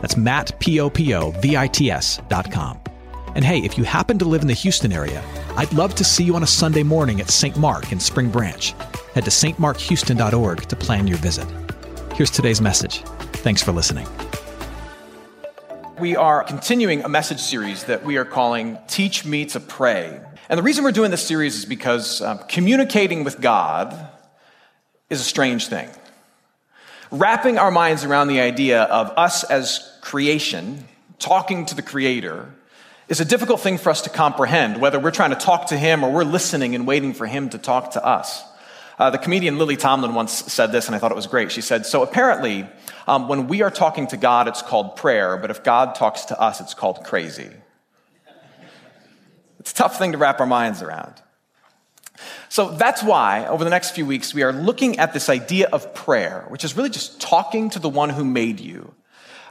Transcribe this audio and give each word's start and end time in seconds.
That's 0.00 0.16
Matt, 0.16 0.58
P-O-P-O-V-I-T-S 0.60 2.20
dot 2.28 2.50
com. 2.50 2.80
And 3.34 3.44
hey, 3.44 3.58
if 3.60 3.78
you 3.78 3.84
happen 3.84 4.18
to 4.18 4.24
live 4.24 4.42
in 4.42 4.48
the 4.48 4.54
Houston 4.54 4.92
area, 4.92 5.22
I'd 5.56 5.72
love 5.72 5.94
to 5.96 6.04
see 6.04 6.24
you 6.24 6.34
on 6.34 6.42
a 6.42 6.46
Sunday 6.46 6.82
morning 6.82 7.20
at 7.20 7.30
St. 7.30 7.56
Mark 7.56 7.92
in 7.92 8.00
Spring 8.00 8.30
Branch. 8.30 8.72
Head 9.14 9.24
to 9.24 9.30
stmarkhouston.org 9.30 10.62
to 10.62 10.76
plan 10.76 11.06
your 11.06 11.18
visit. 11.18 11.46
Here's 12.14 12.30
today's 12.30 12.60
message. 12.60 13.02
Thanks 13.42 13.62
for 13.62 13.72
listening. 13.72 14.08
We 16.00 16.16
are 16.16 16.44
continuing 16.44 17.02
a 17.02 17.08
message 17.08 17.40
series 17.40 17.84
that 17.84 18.04
we 18.04 18.16
are 18.16 18.24
calling 18.24 18.78
Teach 18.86 19.24
Me 19.24 19.44
to 19.46 19.60
Pray. 19.60 20.20
And 20.48 20.58
the 20.58 20.62
reason 20.62 20.84
we're 20.84 20.92
doing 20.92 21.10
this 21.10 21.26
series 21.26 21.56
is 21.56 21.64
because 21.64 22.22
um, 22.22 22.38
communicating 22.48 23.24
with 23.24 23.40
God 23.40 23.94
is 25.10 25.20
a 25.20 25.24
strange 25.24 25.66
thing. 25.66 25.88
Wrapping 27.10 27.56
our 27.56 27.70
minds 27.70 28.04
around 28.04 28.28
the 28.28 28.40
idea 28.40 28.82
of 28.82 29.12
us 29.16 29.42
as 29.42 29.90
creation, 30.02 30.86
talking 31.18 31.64
to 31.66 31.74
the 31.74 31.80
Creator, 31.80 32.54
is 33.08 33.20
a 33.20 33.24
difficult 33.24 33.60
thing 33.60 33.78
for 33.78 33.88
us 33.88 34.02
to 34.02 34.10
comprehend, 34.10 34.78
whether 34.78 35.00
we're 35.00 35.10
trying 35.10 35.30
to 35.30 35.36
talk 35.36 35.68
to 35.68 35.78
Him 35.78 36.04
or 36.04 36.12
we're 36.12 36.24
listening 36.24 36.74
and 36.74 36.86
waiting 36.86 37.14
for 37.14 37.26
Him 37.26 37.48
to 37.50 37.58
talk 37.58 37.92
to 37.92 38.04
us. 38.04 38.44
Uh, 38.98 39.08
the 39.08 39.16
comedian 39.16 39.56
Lily 39.56 39.76
Tomlin 39.76 40.12
once 40.12 40.32
said 40.52 40.70
this, 40.70 40.86
and 40.86 40.94
I 40.94 40.98
thought 40.98 41.12
it 41.12 41.16
was 41.16 41.26
great. 41.26 41.50
She 41.50 41.62
said, 41.62 41.86
So 41.86 42.02
apparently, 42.02 42.66
um, 43.06 43.26
when 43.26 43.46
we 43.46 43.62
are 43.62 43.70
talking 43.70 44.06
to 44.08 44.18
God, 44.18 44.46
it's 44.46 44.60
called 44.60 44.96
prayer, 44.96 45.38
but 45.38 45.50
if 45.50 45.62
God 45.62 45.94
talks 45.94 46.26
to 46.26 46.38
us, 46.38 46.60
it's 46.60 46.74
called 46.74 47.04
crazy. 47.04 47.50
It's 49.60 49.70
a 49.70 49.74
tough 49.74 49.98
thing 49.98 50.12
to 50.12 50.18
wrap 50.18 50.40
our 50.40 50.46
minds 50.46 50.82
around. 50.82 51.14
So 52.48 52.70
that's 52.70 53.02
why, 53.02 53.46
over 53.46 53.64
the 53.64 53.70
next 53.70 53.90
few 53.90 54.06
weeks, 54.06 54.32
we 54.32 54.42
are 54.42 54.52
looking 54.52 54.98
at 54.98 55.12
this 55.12 55.28
idea 55.28 55.68
of 55.70 55.94
prayer, 55.94 56.46
which 56.48 56.64
is 56.64 56.76
really 56.76 56.90
just 56.90 57.20
talking 57.20 57.70
to 57.70 57.78
the 57.78 57.88
one 57.88 58.10
who 58.10 58.24
made 58.24 58.58
you 58.60 58.94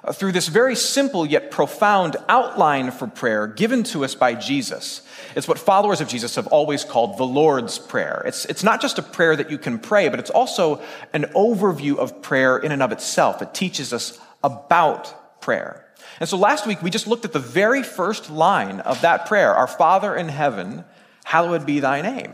uh, 0.04 0.14
through 0.14 0.32
this 0.32 0.48
very 0.48 0.76
simple 0.76 1.26
yet 1.26 1.52
profound 1.52 2.16
outline 2.30 2.92
for 2.92 3.08
prayer 3.08 3.46
given 3.46 3.84
to 3.84 4.04
us 4.04 4.16
by 4.16 4.34
Jesus. 4.34 5.02
It's 5.36 5.48
what 5.48 5.60
followers 5.60 6.02
of 6.02 6.08
Jesus 6.08 6.36
have 6.36 6.48
always 6.48 6.84
called 6.84 7.18
the 7.18 7.26
Lord's 7.26 7.78
Prayer. 7.78 8.24
It's, 8.26 8.46
it's 8.46 8.64
not 8.64 8.82
just 8.82 8.98
a 8.98 9.04
prayer 9.04 9.36
that 9.36 9.52
you 9.52 9.58
can 9.58 9.80
pray, 9.80 10.10
but 10.10 10.20
it's 10.20 10.30
also 10.30 10.82
an 11.14 11.26
overview 11.36 11.98
of 11.98 12.22
prayer 12.22 12.58
in 12.58 12.72
and 12.72 12.82
of 12.82 12.92
itself. 12.92 13.42
It 13.42 13.54
teaches 13.54 13.94
us 13.94 14.20
about 14.44 15.42
prayer. 15.42 15.86
And 16.20 16.28
so 16.28 16.38
last 16.38 16.66
week 16.66 16.82
we 16.82 16.90
just 16.90 17.08
looked 17.08 17.26
at 17.26 17.34
the 17.34 17.40
very 17.40 17.84
first 17.84 18.30
line 18.30 18.80
of 18.80 19.02
that 19.02 19.28
prayer 19.28 19.54
Our 19.54 19.68
Father 19.68 20.16
in 20.16 20.30
heaven, 20.30 20.84
hallowed 21.26 21.66
be 21.66 21.80
thy 21.80 22.02
name. 22.02 22.34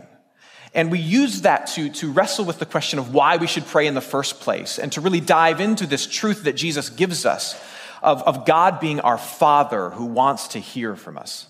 And 0.76 0.92
we 0.92 1.00
use 1.00 1.42
that 1.42 1.68
to, 1.68 1.90
to 1.90 2.12
wrestle 2.12 2.46
with 2.46 2.60
the 2.60 2.66
question 2.66 2.98
of 2.98 3.14
why 3.14 3.38
we 3.38 3.48
should 3.48 3.66
pray 3.66 3.86
in 3.86 3.94
the 3.94 4.02
first 4.02 4.40
place 4.40 4.80
and 4.80 4.92
to 4.94 5.02
really 5.02 5.20
dive 5.20 5.62
into 5.62 5.86
this 5.86 6.08
truth 6.08 6.44
that 6.44 6.54
Jesus 6.54 6.90
gives 6.90 7.26
us 7.26 7.60
of, 8.02 8.24
of 8.24 8.46
God 8.46 8.80
being 8.80 9.00
our 9.00 9.18
Father 9.18 9.92
who 9.92 10.06
wants 10.06 10.50
to 10.50 10.60
hear 10.60 10.96
from 10.96 11.18
us. 11.18 11.48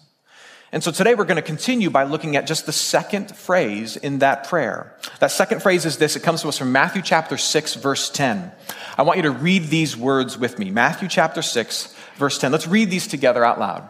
And 0.74 0.84
so 0.84 0.92
today 0.92 1.14
we're 1.14 1.26
going 1.26 1.36
to 1.36 1.44
continue 1.44 1.90
by 1.90 2.04
looking 2.04 2.36
at 2.36 2.48
just 2.48 2.66
the 2.66 2.72
second 2.72 3.34
phrase 3.36 3.96
in 3.96 4.20
that 4.20 4.48
prayer. 4.50 4.98
That 5.20 5.32
second 5.32 5.62
phrase 5.62 5.86
is 5.86 6.00
this. 6.00 6.16
It 6.16 6.24
comes 6.24 6.42
to 6.42 6.48
us 6.48 6.58
from 6.58 6.72
Matthew 6.72 7.04
chapter 7.04 7.38
6, 7.38 7.76
verse 7.76 8.10
10. 8.10 8.52
I 8.98 9.04
want 9.04 9.18
you 9.18 9.24
to 9.24 9.32
read 9.32 9.68
these 9.68 9.96
words 9.96 10.38
with 10.38 10.58
me. 10.58 10.72
Matthew 10.72 11.08
chapter 11.08 11.44
6, 11.44 11.96
verse 12.16 12.40
10. 12.40 12.52
Let's 12.52 12.68
read 12.68 12.90
these 12.90 13.08
together 13.08 13.46
out 13.46 13.60
loud. 13.60 13.88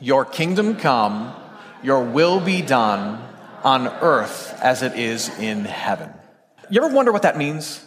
Your 0.00 0.24
kingdom 0.24 0.76
come, 0.76 1.32
your 1.82 2.02
will 2.02 2.40
be 2.40 2.60
done 2.60 3.22
on 3.64 3.86
earth 3.86 4.58
as 4.62 4.82
it 4.82 4.94
is 4.98 5.28
in 5.38 5.64
heaven. 5.64 6.12
You 6.70 6.84
ever 6.84 6.94
wonder 6.94 7.12
what 7.12 7.22
that 7.22 7.36
means? 7.36 7.84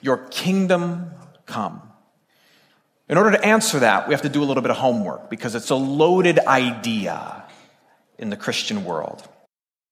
Your 0.00 0.18
kingdom 0.28 1.10
come. 1.46 1.82
In 3.08 3.18
order 3.18 3.32
to 3.32 3.44
answer 3.44 3.80
that, 3.80 4.06
we 4.06 4.14
have 4.14 4.22
to 4.22 4.28
do 4.28 4.42
a 4.42 4.46
little 4.46 4.62
bit 4.62 4.70
of 4.70 4.76
homework 4.76 5.30
because 5.30 5.54
it's 5.54 5.70
a 5.70 5.74
loaded 5.74 6.38
idea 6.38 7.44
in 8.18 8.30
the 8.30 8.36
Christian 8.36 8.84
world. 8.84 9.26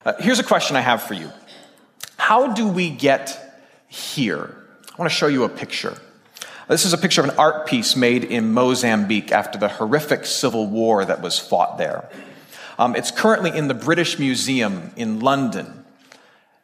Uh, 0.04 0.12
here's 0.20 0.38
a 0.38 0.44
question 0.44 0.76
I 0.76 0.80
have 0.80 1.02
for 1.02 1.14
you 1.14 1.30
How 2.16 2.52
do 2.52 2.68
we 2.68 2.90
get 2.90 3.38
here? 3.88 4.54
I 4.92 4.96
want 4.96 5.10
to 5.10 5.16
show 5.16 5.26
you 5.26 5.44
a 5.44 5.48
picture. 5.48 5.98
This 6.68 6.84
is 6.84 6.92
a 6.92 6.98
picture 6.98 7.22
of 7.22 7.30
an 7.30 7.36
art 7.38 7.66
piece 7.66 7.96
made 7.96 8.24
in 8.24 8.52
Mozambique 8.52 9.32
after 9.32 9.58
the 9.58 9.68
horrific 9.68 10.26
civil 10.26 10.66
war 10.66 11.04
that 11.04 11.22
was 11.22 11.38
fought 11.38 11.78
there. 11.78 12.08
Um, 12.78 12.94
it's 12.94 13.10
currently 13.10 13.50
in 13.50 13.66
the 13.66 13.74
British 13.74 14.20
Museum 14.20 14.92
in 14.94 15.18
London. 15.18 15.84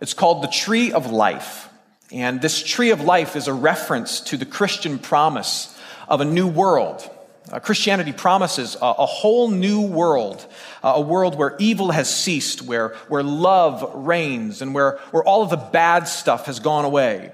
It's 0.01 0.15
called 0.15 0.45
the 0.45 0.49
Tree 0.49 0.93
of 0.93 1.11
Life. 1.11 1.69
And 2.13 2.41
this 2.41 2.63
tree 2.63 2.91
of 2.91 3.01
life 3.01 3.35
is 3.35 3.49
a 3.49 3.53
reference 3.53 4.21
to 4.21 4.37
the 4.37 4.47
Christian 4.47 5.01
promise 5.01 5.77
of 6.07 6.21
a 6.21 6.25
new 6.25 6.47
world. 6.47 7.11
Uh, 7.51 7.59
Christianity 7.59 8.13
promises 8.13 8.77
a, 8.77 8.85
a, 8.85 9.07
whole 9.07 9.51
new 9.51 9.83
world, 9.83 10.47
uh, 10.85 10.93
a 10.97 11.01
world 11.01 11.37
where 11.37 11.57
evil 11.59 11.91
has 11.91 12.15
ceased, 12.15 12.63
where, 12.63 12.91
where 13.09 13.25
love 13.25 13.91
reigns, 13.95 14.63
and 14.63 14.73
where, 14.73 14.99
where 15.11 15.25
all 15.25 15.43
of 15.43 15.51
the 15.51 15.57
bad 15.57 16.07
stuff 16.07 16.47
has 16.47 16.61
gone 16.61 16.85
away. 16.85 17.33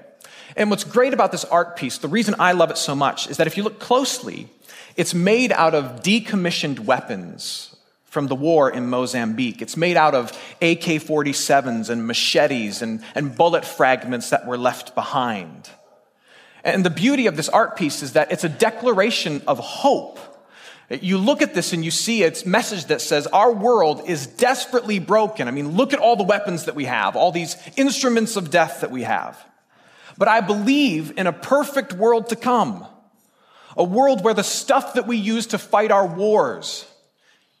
And 0.57 0.71
what's 0.71 0.83
great 0.83 1.13
about 1.13 1.31
this 1.31 1.45
art 1.45 1.77
piece, 1.77 1.99
the 1.99 2.07
reason 2.07 2.35
I 2.39 2.53
love 2.53 2.71
it 2.71 2.77
so 2.77 2.95
much, 2.95 3.29
is 3.29 3.37
that 3.37 3.47
if 3.47 3.57
you 3.57 3.63
look 3.63 3.79
closely, 3.79 4.49
it's 4.97 5.13
made 5.13 5.51
out 5.51 5.75
of 5.75 6.01
decommissioned 6.01 6.79
weapons 6.79 7.71
from 8.11 8.27
the 8.27 8.35
war 8.35 8.69
in 8.69 8.89
Mozambique. 8.89 9.61
It's 9.61 9.77
made 9.77 9.95
out 9.95 10.13
of 10.13 10.33
AK 10.61 10.99
47s 10.99 11.89
and 11.89 12.05
machetes 12.05 12.81
and, 12.81 13.01
and 13.15 13.33
bullet 13.33 13.63
fragments 13.63 14.31
that 14.31 14.45
were 14.45 14.57
left 14.57 14.95
behind. 14.95 15.69
And 16.65 16.85
the 16.85 16.89
beauty 16.89 17.27
of 17.27 17.37
this 17.37 17.47
art 17.47 17.77
piece 17.77 18.03
is 18.03 18.11
that 18.13 18.29
it's 18.29 18.43
a 18.43 18.49
declaration 18.49 19.41
of 19.47 19.59
hope. 19.59 20.19
You 20.89 21.17
look 21.17 21.41
at 21.41 21.53
this 21.53 21.71
and 21.71 21.85
you 21.85 21.89
see 21.89 22.21
its 22.21 22.45
message 22.45 22.87
that 22.87 22.99
says 22.99 23.27
our 23.27 23.53
world 23.53 24.01
is 24.05 24.27
desperately 24.27 24.99
broken. 24.99 25.47
I 25.47 25.51
mean, 25.51 25.77
look 25.77 25.93
at 25.93 25.99
all 25.99 26.17
the 26.17 26.25
weapons 26.25 26.65
that 26.65 26.75
we 26.75 26.83
have, 26.85 27.15
all 27.15 27.31
these 27.31 27.55
instruments 27.77 28.35
of 28.35 28.51
death 28.51 28.81
that 28.81 28.91
we 28.91 29.03
have. 29.03 29.41
But 30.17 30.27
I 30.27 30.41
believe 30.41 31.13
in 31.17 31.27
a 31.27 31.33
perfect 31.33 31.93
world 31.93 32.27
to 32.27 32.35
come, 32.35 32.85
a 33.77 33.85
world 33.85 34.21
where 34.21 34.33
the 34.33 34.43
stuff 34.43 34.95
that 34.95 35.07
we 35.07 35.15
use 35.15 35.47
to 35.47 35.57
fight 35.57 35.91
our 35.91 36.05
wars, 36.05 36.85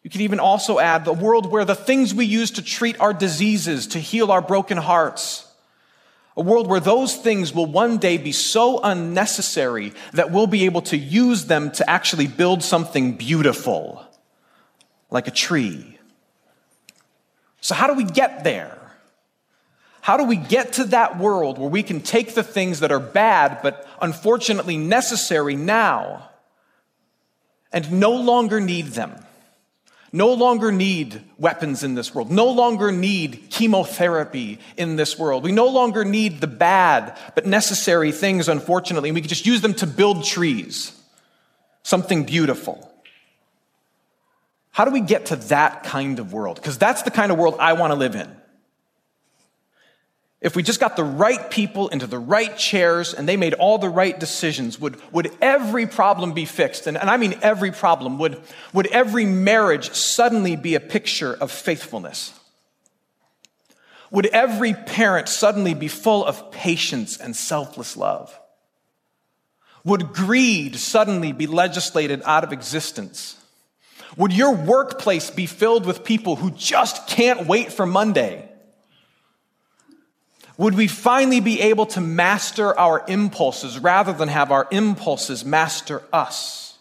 you 0.03 0.09
could 0.09 0.21
even 0.21 0.39
also 0.39 0.79
add 0.79 1.05
the 1.05 1.13
world 1.13 1.51
where 1.51 1.65
the 1.65 1.75
things 1.75 2.13
we 2.13 2.25
use 2.25 2.51
to 2.51 2.63
treat 2.63 2.99
our 2.99 3.13
diseases, 3.13 3.87
to 3.87 3.99
heal 3.99 4.31
our 4.31 4.41
broken 4.41 4.77
hearts, 4.77 5.47
a 6.35 6.41
world 6.41 6.67
where 6.67 6.79
those 6.79 7.15
things 7.15 7.53
will 7.53 7.65
one 7.65 7.97
day 7.97 8.17
be 8.17 8.31
so 8.31 8.79
unnecessary 8.81 9.93
that 10.13 10.31
we'll 10.31 10.47
be 10.47 10.65
able 10.65 10.81
to 10.83 10.97
use 10.97 11.45
them 11.45 11.71
to 11.71 11.87
actually 11.89 12.25
build 12.25 12.63
something 12.63 13.13
beautiful, 13.13 14.03
like 15.09 15.27
a 15.27 15.31
tree. 15.31 15.99
So, 17.59 17.75
how 17.75 17.87
do 17.87 17.93
we 17.93 18.05
get 18.05 18.43
there? 18.43 18.77
How 19.99 20.17
do 20.17 20.23
we 20.23 20.35
get 20.35 20.73
to 20.73 20.85
that 20.85 21.19
world 21.19 21.59
where 21.59 21.69
we 21.69 21.83
can 21.83 22.01
take 22.01 22.33
the 22.33 22.43
things 22.43 22.79
that 22.79 22.91
are 22.91 22.99
bad 22.99 23.59
but 23.61 23.87
unfortunately 24.01 24.77
necessary 24.77 25.55
now 25.55 26.29
and 27.71 27.91
no 27.91 28.13
longer 28.13 28.59
need 28.59 28.87
them? 28.87 29.13
No 30.11 30.33
longer 30.33 30.71
need 30.71 31.21
weapons 31.37 31.83
in 31.83 31.95
this 31.95 32.13
world, 32.13 32.31
no 32.31 32.49
longer 32.49 32.91
need 32.91 33.47
chemotherapy 33.49 34.59
in 34.75 34.95
this 34.95 35.17
world. 35.17 35.43
We 35.43 35.51
no 35.51 35.67
longer 35.67 36.03
need 36.03 36.41
the 36.41 36.47
bad 36.47 37.17
but 37.35 37.45
necessary 37.45 38.11
things, 38.11 38.49
unfortunately, 38.49 39.11
we 39.11 39.21
can 39.21 39.29
just 39.29 39.45
use 39.45 39.61
them 39.61 39.73
to 39.75 39.87
build 39.87 40.25
trees, 40.25 40.91
something 41.83 42.25
beautiful. 42.25 42.87
How 44.71 44.85
do 44.85 44.91
we 44.91 45.01
get 45.01 45.27
to 45.27 45.35
that 45.35 45.83
kind 45.83 46.19
of 46.19 46.33
world? 46.33 46.55
Because 46.55 46.77
that's 46.77 47.03
the 47.03 47.11
kind 47.11 47.31
of 47.31 47.37
world 47.37 47.55
I 47.59 47.73
want 47.73 47.91
to 47.91 47.95
live 47.95 48.15
in. 48.15 48.40
If 50.41 50.55
we 50.55 50.63
just 50.63 50.79
got 50.79 50.95
the 50.95 51.03
right 51.03 51.51
people 51.51 51.89
into 51.89 52.07
the 52.07 52.17
right 52.17 52.57
chairs 52.57 53.13
and 53.13 53.29
they 53.29 53.37
made 53.37 53.53
all 53.53 53.77
the 53.77 53.89
right 53.89 54.19
decisions, 54.19 54.79
would, 54.79 54.99
would 55.13 55.31
every 55.39 55.85
problem 55.85 56.33
be 56.33 56.45
fixed? 56.45 56.87
And, 56.87 56.97
and 56.97 57.11
I 57.11 57.17
mean 57.17 57.37
every 57.43 57.71
problem. 57.71 58.17
Would, 58.17 58.41
would 58.73 58.87
every 58.87 59.25
marriage 59.25 59.91
suddenly 59.93 60.55
be 60.55 60.73
a 60.73 60.79
picture 60.79 61.31
of 61.31 61.51
faithfulness? 61.51 62.33
Would 64.09 64.25
every 64.27 64.73
parent 64.73 65.29
suddenly 65.29 65.75
be 65.75 65.87
full 65.87 66.25
of 66.25 66.51
patience 66.51 67.17
and 67.17 67.35
selfless 67.35 67.95
love? 67.95 68.37
Would 69.83 70.11
greed 70.11 70.75
suddenly 70.75 71.33
be 71.33 71.45
legislated 71.45 72.23
out 72.25 72.43
of 72.43 72.51
existence? 72.51 73.37
Would 74.17 74.33
your 74.33 74.55
workplace 74.55 75.29
be 75.29 75.45
filled 75.45 75.85
with 75.85 76.03
people 76.03 76.35
who 76.35 76.49
just 76.51 77.07
can't 77.07 77.47
wait 77.47 77.71
for 77.71 77.85
Monday? 77.85 78.50
Would 80.57 80.75
we 80.75 80.87
finally 80.87 81.39
be 81.39 81.61
able 81.61 81.85
to 81.87 82.01
master 82.01 82.77
our 82.77 83.03
impulses 83.07 83.79
rather 83.79 84.13
than 84.13 84.27
have 84.27 84.51
our 84.51 84.67
impulses 84.71 85.45
master 85.45 86.03
us? 86.11 86.77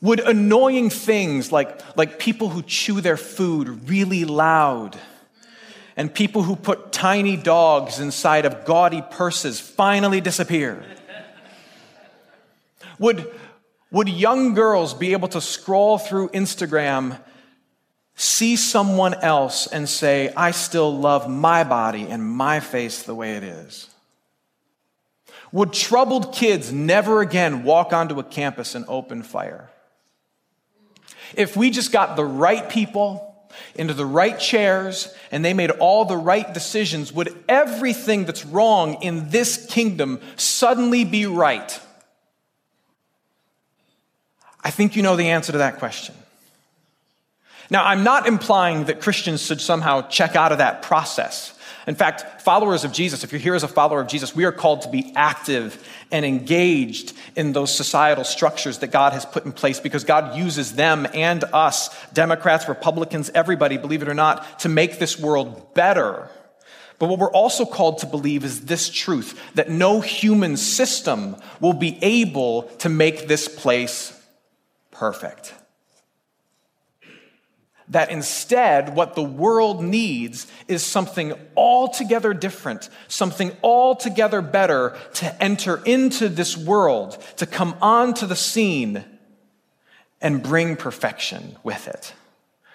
Would 0.00 0.18
annoying 0.20 0.90
things 0.90 1.52
like, 1.52 1.80
like 1.96 2.18
people 2.18 2.48
who 2.48 2.62
chew 2.62 3.00
their 3.00 3.16
food 3.16 3.88
really 3.88 4.24
loud 4.24 4.98
and 5.96 6.12
people 6.12 6.42
who 6.42 6.56
put 6.56 6.92
tiny 6.92 7.36
dogs 7.36 8.00
inside 8.00 8.44
of 8.44 8.64
gaudy 8.64 9.02
purses 9.10 9.60
finally 9.60 10.20
disappear? 10.20 10.84
Would, 12.98 13.30
would 13.92 14.08
young 14.08 14.54
girls 14.54 14.92
be 14.92 15.12
able 15.12 15.28
to 15.28 15.40
scroll 15.40 15.98
through 15.98 16.30
Instagram, 16.30 17.20
see 18.14 18.56
someone 18.56 19.14
else, 19.14 19.66
and 19.66 19.88
say, 19.88 20.32
I 20.36 20.50
still 20.50 20.96
love 20.96 21.28
my 21.28 21.64
body 21.64 22.06
and 22.08 22.24
my 22.24 22.60
face 22.60 23.02
the 23.02 23.14
way 23.14 23.36
it 23.36 23.42
is? 23.42 23.88
Would 25.52 25.72
troubled 25.72 26.32
kids 26.32 26.72
never 26.72 27.20
again 27.20 27.62
walk 27.62 27.92
onto 27.92 28.18
a 28.18 28.24
campus 28.24 28.74
and 28.74 28.84
open 28.88 29.22
fire? 29.22 29.70
If 31.34 31.56
we 31.56 31.70
just 31.70 31.92
got 31.92 32.16
the 32.16 32.24
right 32.24 32.68
people 32.68 33.28
into 33.74 33.94
the 33.94 34.06
right 34.06 34.38
chairs 34.38 35.14
and 35.30 35.44
they 35.44 35.52
made 35.52 35.70
all 35.70 36.04
the 36.04 36.16
right 36.16 36.52
decisions, 36.52 37.12
would 37.12 37.34
everything 37.48 38.24
that's 38.24 38.46
wrong 38.46 39.02
in 39.02 39.28
this 39.28 39.66
kingdom 39.66 40.20
suddenly 40.36 41.04
be 41.04 41.26
right? 41.26 41.80
I 44.64 44.70
think 44.70 44.96
you 44.96 45.02
know 45.02 45.16
the 45.16 45.30
answer 45.30 45.52
to 45.52 45.58
that 45.58 45.78
question. 45.78 46.14
Now, 47.72 47.86
I'm 47.86 48.04
not 48.04 48.26
implying 48.26 48.84
that 48.84 49.00
Christians 49.00 49.40
should 49.40 49.62
somehow 49.62 50.06
check 50.08 50.36
out 50.36 50.52
of 50.52 50.58
that 50.58 50.82
process. 50.82 51.54
In 51.86 51.94
fact, 51.94 52.42
followers 52.42 52.84
of 52.84 52.92
Jesus, 52.92 53.24
if 53.24 53.32
you're 53.32 53.40
here 53.40 53.54
as 53.54 53.62
a 53.62 53.68
follower 53.68 54.02
of 54.02 54.08
Jesus, 54.08 54.36
we 54.36 54.44
are 54.44 54.52
called 54.52 54.82
to 54.82 54.90
be 54.90 55.10
active 55.16 55.82
and 56.10 56.22
engaged 56.26 57.14
in 57.34 57.54
those 57.54 57.74
societal 57.74 58.24
structures 58.24 58.80
that 58.80 58.88
God 58.88 59.14
has 59.14 59.24
put 59.24 59.46
in 59.46 59.52
place 59.52 59.80
because 59.80 60.04
God 60.04 60.36
uses 60.36 60.74
them 60.74 61.06
and 61.14 61.44
us, 61.44 61.88
Democrats, 62.12 62.68
Republicans, 62.68 63.30
everybody, 63.34 63.78
believe 63.78 64.02
it 64.02 64.08
or 64.08 64.12
not, 64.12 64.58
to 64.58 64.68
make 64.68 64.98
this 64.98 65.18
world 65.18 65.72
better. 65.72 66.28
But 66.98 67.08
what 67.08 67.18
we're 67.18 67.32
also 67.32 67.64
called 67.64 68.00
to 68.00 68.06
believe 68.06 68.44
is 68.44 68.66
this 68.66 68.90
truth 68.90 69.40
that 69.54 69.70
no 69.70 70.02
human 70.02 70.58
system 70.58 71.36
will 71.58 71.72
be 71.72 71.98
able 72.02 72.64
to 72.80 72.90
make 72.90 73.28
this 73.28 73.48
place 73.48 74.12
perfect. 74.90 75.54
That 77.92 78.10
instead, 78.10 78.96
what 78.96 79.14
the 79.14 79.22
world 79.22 79.82
needs 79.82 80.46
is 80.66 80.82
something 80.82 81.34
altogether 81.54 82.32
different, 82.32 82.88
something 83.06 83.54
altogether 83.62 84.40
better 84.40 84.96
to 85.14 85.42
enter 85.42 85.80
into 85.84 86.30
this 86.30 86.56
world, 86.56 87.22
to 87.36 87.46
come 87.46 87.76
onto 87.82 88.26
the 88.26 88.36
scene 88.36 89.04
and 90.22 90.42
bring 90.42 90.76
perfection 90.76 91.56
with 91.62 91.86
it. 91.86 92.14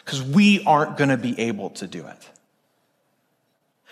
Because 0.06 0.22
we 0.22 0.64
aren't 0.66 0.98
going 0.98 1.10
to 1.10 1.18
be 1.18 1.40
able 1.40 1.72
to 1.72 1.88
do 1.88 2.06
it. 2.06 2.30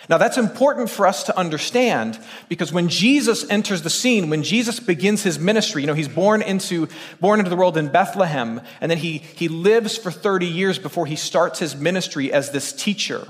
Now, 0.07 0.17
that's 0.17 0.37
important 0.37 0.89
for 0.89 1.07
us 1.07 1.23
to 1.23 1.37
understand 1.37 2.19
because 2.47 2.71
when 2.71 2.89
Jesus 2.89 3.49
enters 3.49 3.81
the 3.81 3.89
scene, 3.89 4.29
when 4.29 4.43
Jesus 4.43 4.79
begins 4.79 5.23
his 5.23 5.39
ministry, 5.39 5.81
you 5.81 5.87
know, 5.87 5.93
he's 5.93 6.07
born 6.07 6.41
into, 6.41 6.87
born 7.19 7.39
into 7.39 7.49
the 7.49 7.55
world 7.55 7.75
in 7.75 7.87
Bethlehem, 7.87 8.61
and 8.81 8.91
then 8.91 8.99
he, 8.99 9.17
he 9.17 9.47
lives 9.47 9.97
for 9.97 10.11
30 10.11 10.45
years 10.45 10.77
before 10.77 11.05
he 11.05 11.15
starts 11.15 11.59
his 11.59 11.75
ministry 11.75 12.31
as 12.31 12.51
this 12.51 12.71
teacher. 12.71 13.27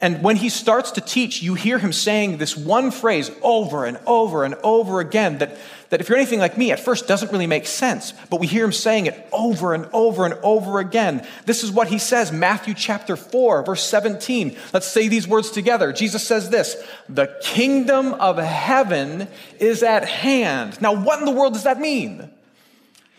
And 0.00 0.22
when 0.22 0.36
he 0.36 0.48
starts 0.48 0.92
to 0.92 1.00
teach, 1.00 1.42
you 1.42 1.54
hear 1.54 1.78
him 1.78 1.92
saying 1.92 2.38
this 2.38 2.56
one 2.56 2.92
phrase 2.92 3.32
over 3.42 3.84
and 3.84 3.98
over 4.06 4.44
and 4.44 4.54
over 4.62 5.00
again 5.00 5.38
that, 5.38 5.58
that 5.90 6.00
if 6.00 6.08
you're 6.08 6.16
anything 6.16 6.38
like 6.38 6.56
me, 6.56 6.70
at 6.70 6.78
first 6.78 7.08
doesn't 7.08 7.32
really 7.32 7.48
make 7.48 7.66
sense, 7.66 8.12
but 8.30 8.38
we 8.38 8.46
hear 8.46 8.64
him 8.64 8.70
saying 8.70 9.06
it 9.06 9.28
over 9.32 9.74
and 9.74 9.88
over 9.92 10.24
and 10.24 10.34
over 10.34 10.78
again. 10.78 11.26
This 11.46 11.64
is 11.64 11.72
what 11.72 11.88
he 11.88 11.98
says, 11.98 12.30
Matthew 12.30 12.74
chapter 12.74 13.16
4, 13.16 13.64
verse 13.64 13.82
17. 13.82 14.56
Let's 14.72 14.86
say 14.86 15.08
these 15.08 15.26
words 15.26 15.50
together. 15.50 15.92
Jesus 15.92 16.24
says 16.24 16.48
this 16.48 16.76
The 17.08 17.36
kingdom 17.42 18.14
of 18.14 18.38
heaven 18.38 19.26
is 19.58 19.82
at 19.82 20.08
hand. 20.08 20.80
Now, 20.80 20.92
what 20.92 21.18
in 21.18 21.24
the 21.24 21.32
world 21.32 21.54
does 21.54 21.64
that 21.64 21.80
mean? 21.80 22.30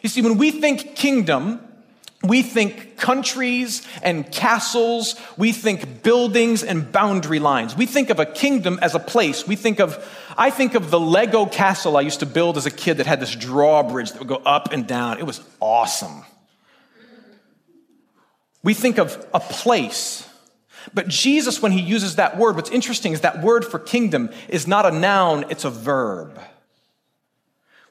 You 0.01 0.07
see, 0.07 0.21
when 0.21 0.37
we 0.37 0.51
think 0.51 0.95
kingdom, 0.95 1.59
we 2.23 2.41
think 2.41 2.97
countries 2.97 3.81
and 4.03 4.29
castles. 4.29 5.15
We 5.37 5.53
think 5.53 6.03
buildings 6.03 6.63
and 6.63 6.91
boundary 6.91 7.39
lines. 7.39 7.77
We 7.77 7.85
think 7.85 8.09
of 8.09 8.19
a 8.19 8.25
kingdom 8.25 8.77
as 8.81 8.93
a 8.93 8.99
place. 8.99 9.47
We 9.47 9.55
think 9.55 9.79
of, 9.79 10.05
I 10.37 10.49
think 10.49 10.75
of 10.75 10.91
the 10.91 10.99
Lego 10.99 11.45
castle 11.45 11.95
I 11.95 12.01
used 12.01 12.19
to 12.19 12.25
build 12.25 12.57
as 12.57 12.65
a 12.65 12.71
kid 12.71 12.97
that 12.97 13.05
had 13.05 13.21
this 13.21 13.33
drawbridge 13.33 14.11
that 14.11 14.19
would 14.19 14.27
go 14.27 14.35
up 14.35 14.73
and 14.73 14.85
down. 14.85 15.19
It 15.19 15.25
was 15.25 15.41
awesome. 15.61 16.25
We 18.63 18.73
think 18.73 18.97
of 18.97 19.25
a 19.33 19.39
place. 19.39 20.27
But 20.93 21.07
Jesus, 21.07 21.61
when 21.61 21.71
he 21.71 21.81
uses 21.81 22.17
that 22.17 22.37
word, 22.37 22.57
what's 22.57 22.69
interesting 22.69 23.13
is 23.13 23.21
that 23.21 23.41
word 23.41 23.63
for 23.63 23.79
kingdom 23.79 24.29
is 24.49 24.67
not 24.67 24.85
a 24.85 24.91
noun, 24.91 25.45
it's 25.49 25.63
a 25.63 25.69
verb. 25.69 26.37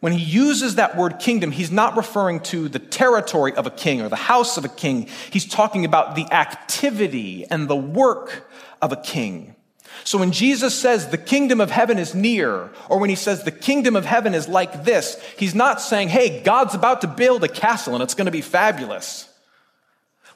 When 0.00 0.12
he 0.12 0.25
uses 0.25 0.77
that 0.77 0.97
word 0.97 1.19
kingdom, 1.19 1.50
he's 1.50 1.73
not 1.73 1.97
referring 1.97 2.41
to 2.41 2.69
the 2.69 2.79
territory 2.79 3.53
of 3.55 3.67
a 3.67 3.71
king 3.71 4.00
or 4.00 4.09
the 4.09 4.17
house 4.17 4.56
of 4.56 4.65
a 4.65 4.69
king. 4.69 5.09
He's 5.31 5.47
talking 5.47 5.85
about 5.85 6.15
the 6.15 6.33
activity 6.33 7.45
and 7.50 7.69
the 7.69 7.77
work 7.77 8.49
of 8.81 8.93
a 8.93 8.97
king. 8.97 9.56
So 10.05 10.19
when 10.19 10.31
Jesus 10.31 10.79
says 10.79 11.09
the 11.09 11.19
kingdom 11.19 11.61
of 11.61 11.73
heaven 11.73 11.99
is 11.99 12.15
near, 12.15 12.71
or 12.89 12.99
when 12.99 13.11
he 13.11 13.17
says 13.17 13.43
the 13.43 13.50
kingdom 13.50 13.97
of 13.97 14.05
heaven 14.05 14.35
is 14.35 14.47
like 14.47 14.85
this, 14.85 15.21
he's 15.37 15.55
not 15.55 15.81
saying, 15.81 16.09
hey, 16.09 16.43
God's 16.43 16.75
about 16.75 17.00
to 17.00 17.09
build 17.09 17.43
a 17.43 17.49
castle 17.49 17.95
and 17.95 18.03
it's 18.03 18.15
going 18.15 18.27
to 18.27 18.33
be 18.33 18.41
fabulous. 18.41 19.29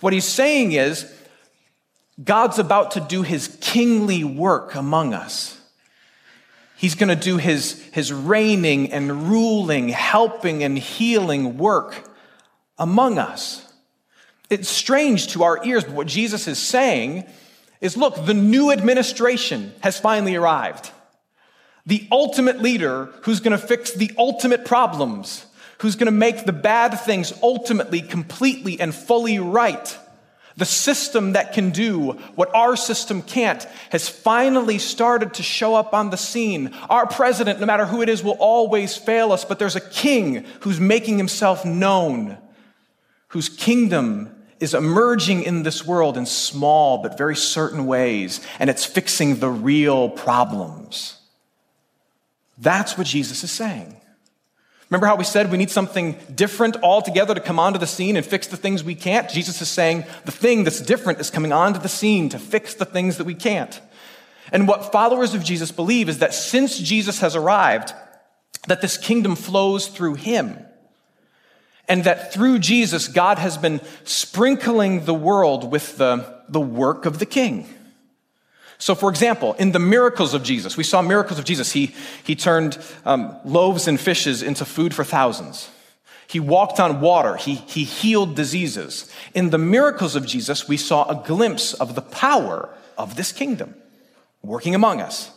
What 0.01 0.13
he's 0.13 0.25
saying 0.25 0.73
is, 0.73 1.11
God's 2.23 2.59
about 2.59 2.93
to 2.93 3.01
do 3.01 3.23
his 3.23 3.57
kingly 3.61 4.25
work 4.25 4.75
among 4.75 5.15
us. 5.15 5.61
He's 6.83 6.97
going 6.97 7.11
to 7.11 7.15
do 7.15 7.37
his, 7.37 7.81
his 7.93 8.13
reigning 8.13 8.91
and 8.91 9.31
ruling, 9.31 9.89
helping 9.89 10.65
and 10.65 10.77
healing 10.77 11.57
work 11.57 12.11
among 12.77 13.19
us. 13.19 13.73
It's 14.51 14.69
strange 14.69 15.29
to 15.29 15.45
our 15.45 15.65
ears, 15.65 15.85
but 15.85 15.93
what 15.93 16.09
Jesus 16.09 16.49
is 16.49 16.59
saying 16.59 17.25
is 17.81 17.97
look, 17.97 18.27
the 18.27 18.35
new 18.35 18.73
administration 18.73 19.73
has 19.79 20.01
finally 20.01 20.35
arrived. 20.35 20.91
The 21.87 22.09
ultimate 22.11 22.61
leader 22.61 23.11
who's 23.23 23.39
going 23.39 23.57
to 23.57 23.65
fix 23.65 23.93
the 23.93 24.11
ultimate 24.19 24.65
problems, 24.65 25.47
who's 25.79 25.95
going 25.95 26.07
to 26.07 26.11
make 26.11 26.47
the 26.47 26.53
bad 26.53 26.99
things 26.99 27.33
ultimately, 27.45 28.01
completely, 28.01 28.81
and 28.81 28.93
fully 28.93 29.39
right. 29.39 29.97
The 30.57 30.65
system 30.67 31.33
that 31.33 31.53
can 31.55 31.71
do 31.71 32.13
what 32.35 32.55
our 32.55 32.77
system 32.77 33.23
can't 33.23 33.67
has 33.91 34.09
finally 34.09 34.79
started 34.79 35.35
to 35.35 35.43
show 35.43 35.75
up 35.75 35.95
on 35.95 36.11
the 36.11 36.17
scene. 36.17 36.73
Our 36.91 37.07
president, 37.07 37.59
no 37.59 37.67
matter 37.67 37.87
who 37.87 38.03
it 38.03 38.09
is, 38.09 38.23
will 38.23 38.37
always 38.39 38.97
fail 38.97 39.33
us, 39.33 39.45
but 39.45 39.59
there's 39.59 39.77
a 39.77 39.81
king 39.81 40.45
who's 40.61 40.79
making 40.79 41.17
himself 41.17 41.65
known, 41.65 42.37
whose 43.29 43.49
kingdom 43.49 44.35
is 44.61 44.75
emerging 44.75 45.43
in 45.43 45.63
this 45.63 45.87
world 45.87 46.17
in 46.17 46.27
small 46.27 46.99
but 46.99 47.19
very 47.19 47.35
certain 47.35 47.87
ways, 47.87 48.41
and 48.59 48.69
it's 48.69 48.85
fixing 48.85 49.37
the 49.37 49.49
real 49.49 50.11
problems. 50.11 51.19
That's 52.59 52.97
what 52.97 53.07
Jesus 53.07 53.43
is 53.43 53.51
saying. 53.51 54.02
Remember 54.93 55.07
how 55.07 55.17
we 55.17 55.25
said 55.25 55.51
we 55.51 55.57
need 55.57 55.71
something 55.71 56.19
different 56.35 56.77
altogether 56.83 57.35
to 57.35 57.41
come 57.41 57.59
onto 57.59 57.79
the 57.79 57.87
scene 57.87 58.15
and 58.15 58.27
fix 58.27 58.49
the 58.49 58.59
things 58.59 58.85
we 58.85 58.95
can't? 58.95 59.27
Jesus 59.31 59.63
is 59.63 59.71
saying 59.71 60.05
the 60.27 60.33
thing 60.33 60.65
that's 60.65 60.83
different 60.83 61.19
is 61.19 61.31
coming 61.31 61.51
onto 61.51 61.81
the 61.81 61.89
scene 61.89 62.29
to 62.29 62.39
fix 62.39 62.75
the 62.75 62.85
things 62.85 63.17
that 63.17 63.25
we 63.25 63.35
can't. 63.35 63.81
And 64.53 64.69
what 64.69 64.93
followers 64.93 65.33
of 65.33 65.43
Jesus 65.43 65.73
believe 65.73 66.11
is 66.11 66.19
that 66.19 66.35
since 66.35 66.79
Jesus 66.79 67.21
has 67.21 67.35
arrived, 67.35 67.95
that 68.67 68.83
this 68.83 68.99
kingdom 68.99 69.35
flows 69.35 69.89
through 69.89 70.17
him. 70.17 70.59
And 71.89 72.05
that 72.05 72.35
through 72.35 72.59
Jesus, 72.59 73.09
God 73.09 73.39
has 73.39 73.57
been 73.57 73.81
sprinkling 74.05 75.07
the 75.07 75.15
world 75.15 75.73
with 75.73 75.97
the, 75.97 76.43
the 76.51 76.61
work 76.61 77.07
of 77.07 77.19
the 77.19 77.25
king. 77.25 77.67
So, 78.83 78.97
for 78.97 79.11
example, 79.11 79.53
in 79.61 79.71
the 79.71 79.79
miracles 79.79 80.35
of 80.35 80.43
Jesus, 80.43 80.77
we 80.77 80.83
saw 80.83 81.03
miracles 81.03 81.39
of 81.39 81.45
Jesus. 81.45 81.71
He, 81.71 81.95
he 82.25 82.35
turned 82.35 82.77
um, 83.05 83.37
loaves 83.45 83.87
and 83.87 84.01
fishes 84.01 84.43
into 84.43 84.65
food 84.65 84.93
for 84.93 85.05
thousands. 85.05 85.71
He 86.27 86.41
walked 86.41 86.81
on 86.81 87.01
water. 87.01 87.37
He, 87.37 87.55
he 87.55 87.85
healed 87.85 88.35
diseases. 88.35 89.09
In 89.35 89.51
the 89.51 89.57
miracles 89.57 90.17
of 90.17 90.27
Jesus, 90.27 90.67
we 90.67 90.77
saw 90.77 91.09
a 91.09 91.25
glimpse 91.25 91.75
of 91.75 91.95
the 91.95 92.03
power 92.03 92.71
of 92.99 93.15
this 93.15 93.31
kingdom 93.31 93.77
working 94.43 94.75
among 94.75 95.01
us. 95.01 95.31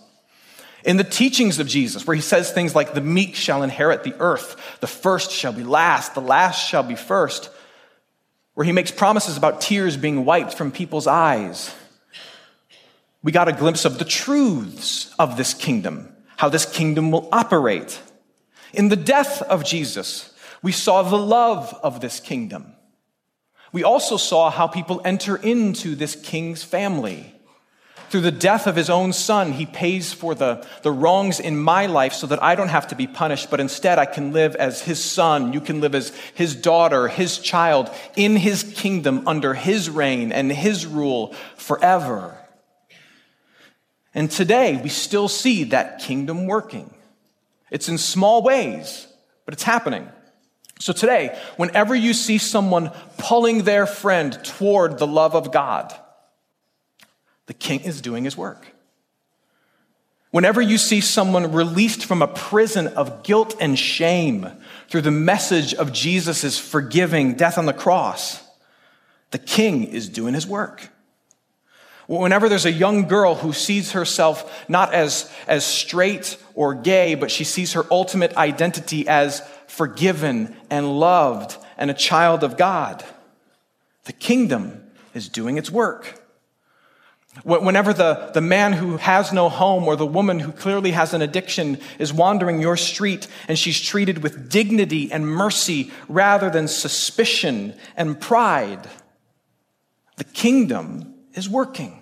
In 0.84 0.98
the 0.98 1.04
teachings 1.04 1.60
of 1.60 1.68
Jesus, 1.68 2.08
where 2.08 2.16
he 2.16 2.24
says 2.24 2.52
things 2.52 2.74
like, 2.74 2.96
the 2.96 3.00
meek 3.00 3.36
shall 3.36 3.62
inherit 3.62 4.04
the 4.04 4.16
earth, 4.18 4.80
the 4.80 4.88
first 4.88 5.30
shall 5.30 5.54
be 5.54 5.64
last, 5.64 6.16
the 6.16 6.20
last 6.20 6.68
shall 6.68 6.82
be 6.82 6.96
first, 6.96 7.52
where 8.56 8.66
he 8.66 8.72
makes 8.72 8.90
promises 8.90 9.38
about 9.38 9.62
tears 9.62 9.98
being 9.98 10.26
wiped 10.26 10.56
from 10.56 10.72
people's 10.72 11.06
eyes. 11.06 11.76
We 13.26 13.32
got 13.32 13.48
a 13.48 13.54
glimpse 13.54 13.86
of 13.86 13.98
the 13.98 14.06
truths 14.06 15.12
of 15.18 15.36
this 15.36 15.56
kingdom, 15.56 16.16
how 16.38 16.48
this 16.48 16.68
kingdom 16.68 17.10
will 17.10 17.28
operate. 17.32 18.00
In 18.72 18.90
the 18.90 18.96
death 18.96 19.42
of 19.42 19.66
Jesus, 19.66 20.32
we 20.62 20.72
saw 20.72 21.02
the 21.02 21.18
love 21.18 21.76
of 21.82 22.02
this 22.02 22.20
kingdom. 22.20 22.76
We 23.72 23.84
also 23.84 24.18
saw 24.18 24.52
how 24.52 24.68
people 24.68 25.02
enter 25.04 25.38
into 25.38 25.96
this 25.96 26.16
king's 26.16 26.64
family. 26.64 27.34
Through 28.12 28.22
the 28.22 28.32
death 28.32 28.68
of 28.68 28.76
his 28.76 28.92
own 28.92 29.12
son, 29.12 29.54
he 29.54 29.66
pays 29.66 30.14
for 30.14 30.36
the, 30.36 30.64
the 30.84 30.92
wrongs 30.92 31.40
in 31.40 31.58
my 31.58 31.88
life 31.88 32.14
so 32.14 32.28
that 32.28 32.44
I 32.44 32.54
don't 32.54 32.68
have 32.68 32.90
to 32.90 32.96
be 32.96 33.08
punished, 33.08 33.50
but 33.50 33.60
instead 33.60 33.98
I 33.98 34.06
can 34.06 34.34
live 34.34 34.56
as 34.56 34.84
his 34.84 35.04
son. 35.04 35.52
You 35.52 35.62
can 35.62 35.82
live 35.82 35.96
as 35.96 36.10
his 36.36 36.56
daughter, 36.56 37.08
his 37.08 37.40
child, 37.40 37.90
in 38.16 38.36
his 38.36 38.62
kingdom, 38.62 39.28
under 39.28 39.56
his 39.56 39.90
reign 39.90 40.32
and 40.32 40.52
his 40.52 40.86
rule 40.86 41.34
forever. 41.56 42.38
And 44.16 44.32
today 44.32 44.80
we 44.82 44.90
still 44.90 45.28
see 45.28 45.66
that 45.66 46.00
kingdom 46.00 46.48
working. 46.48 46.92
It's 47.70 47.90
in 47.90 47.98
small 47.98 48.42
ways, 48.42 49.08
but 49.44 49.54
it's 49.54 49.64
happening. 49.64 50.10
So 50.80 50.94
today, 50.94 51.38
whenever 51.58 51.94
you 51.94 52.14
see 52.14 52.38
someone 52.38 52.92
pulling 53.18 53.64
their 53.64 53.86
friend 53.86 54.34
toward 54.44 54.98
the 54.98 55.08
love 55.08 55.36
of 55.36 55.52
God, 55.52 55.94
the 57.48 57.54
king 57.54 57.82
is 57.82 58.02
doing 58.02 58.24
his 58.24 58.38
work. 58.38 58.68
Whenever 60.32 60.62
you 60.62 60.78
see 60.78 61.00
someone 61.00 61.54
released 61.54 62.06
from 62.06 62.22
a 62.22 62.28
prison 62.28 62.88
of 62.88 63.24
guilt 63.24 63.56
and 63.60 63.80
shame 63.80 64.50
through 64.90 65.02
the 65.02 65.12
message 65.12 65.74
of 65.74 65.94
Jesus' 65.94 66.58
forgiving 66.58 67.36
death 67.36 67.58
on 67.58 67.66
the 67.66 67.74
cross, 67.74 68.44
the 69.32 69.38
king 69.38 69.86
is 69.86 70.10
doing 70.10 70.34
his 70.34 70.46
work. 70.46 70.90
Whenever 72.08 72.48
there's 72.48 72.66
a 72.66 72.72
young 72.72 73.08
girl 73.08 73.36
who 73.36 73.52
sees 73.52 73.94
herself 73.94 74.70
not 74.70 74.94
as, 74.94 75.32
as 75.48 75.66
straight 75.66 76.38
or 76.54 76.76
gay, 76.76 77.16
but 77.16 77.32
she 77.32 77.44
sees 77.44 77.74
her 77.74 77.86
ultimate 77.90 78.36
identity 78.38 79.08
as 79.08 79.42
forgiven 79.68 80.56
and 80.70 81.00
loved 81.00 81.58
and 81.78 81.90
a 81.90 81.96
child 81.96 82.44
of 82.44 82.58
God, 82.58 83.04
the 84.04 84.14
kingdom 84.14 84.84
is 85.14 85.30
doing 85.30 85.58
its 85.58 85.72
work. 85.72 86.22
Whenever 87.44 87.92
the, 87.92 88.32
the 88.34 88.40
man 88.40 88.72
who 88.72 88.96
has 88.96 89.34
no 89.34 89.50
home 89.50 89.84
or 89.86 89.98
the 89.98 90.06
woman 90.06 90.40
who 90.40 90.54
clearly 90.54 90.92
has 90.92 91.14
an 91.14 91.22
addiction 91.22 91.80
is 92.00 92.14
wandering 92.14 92.62
your 92.62 92.78
street 92.78 93.28
and 93.50 93.60
she's 93.60 93.82
treated 93.82 94.24
with 94.24 94.50
dignity 94.50 95.12
and 95.12 95.28
mercy 95.28 95.92
rather 96.08 96.50
than 96.50 96.70
suspicion 96.70 97.74
and 97.98 98.22
pride, 98.22 98.88
the 100.16 100.24
kingdom 100.24 101.15
is 101.36 101.48
working. 101.48 102.02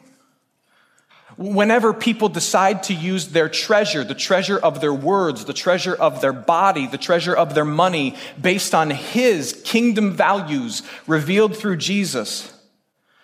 Whenever 1.35 1.93
people 1.93 2.29
decide 2.29 2.83
to 2.83 2.93
use 2.93 3.29
their 3.29 3.49
treasure, 3.49 4.03
the 4.03 4.13
treasure 4.13 4.57
of 4.57 4.81
their 4.81 4.93
words, 4.93 5.45
the 5.45 5.53
treasure 5.53 5.95
of 5.95 6.21
their 6.21 6.33
body, 6.33 6.85
the 6.85 6.97
treasure 6.97 7.35
of 7.35 7.55
their 7.55 7.65
money, 7.65 8.15
based 8.39 8.75
on 8.75 8.91
His 8.91 9.59
kingdom 9.65 10.11
values 10.11 10.83
revealed 11.07 11.57
through 11.57 11.77
Jesus, 11.77 12.53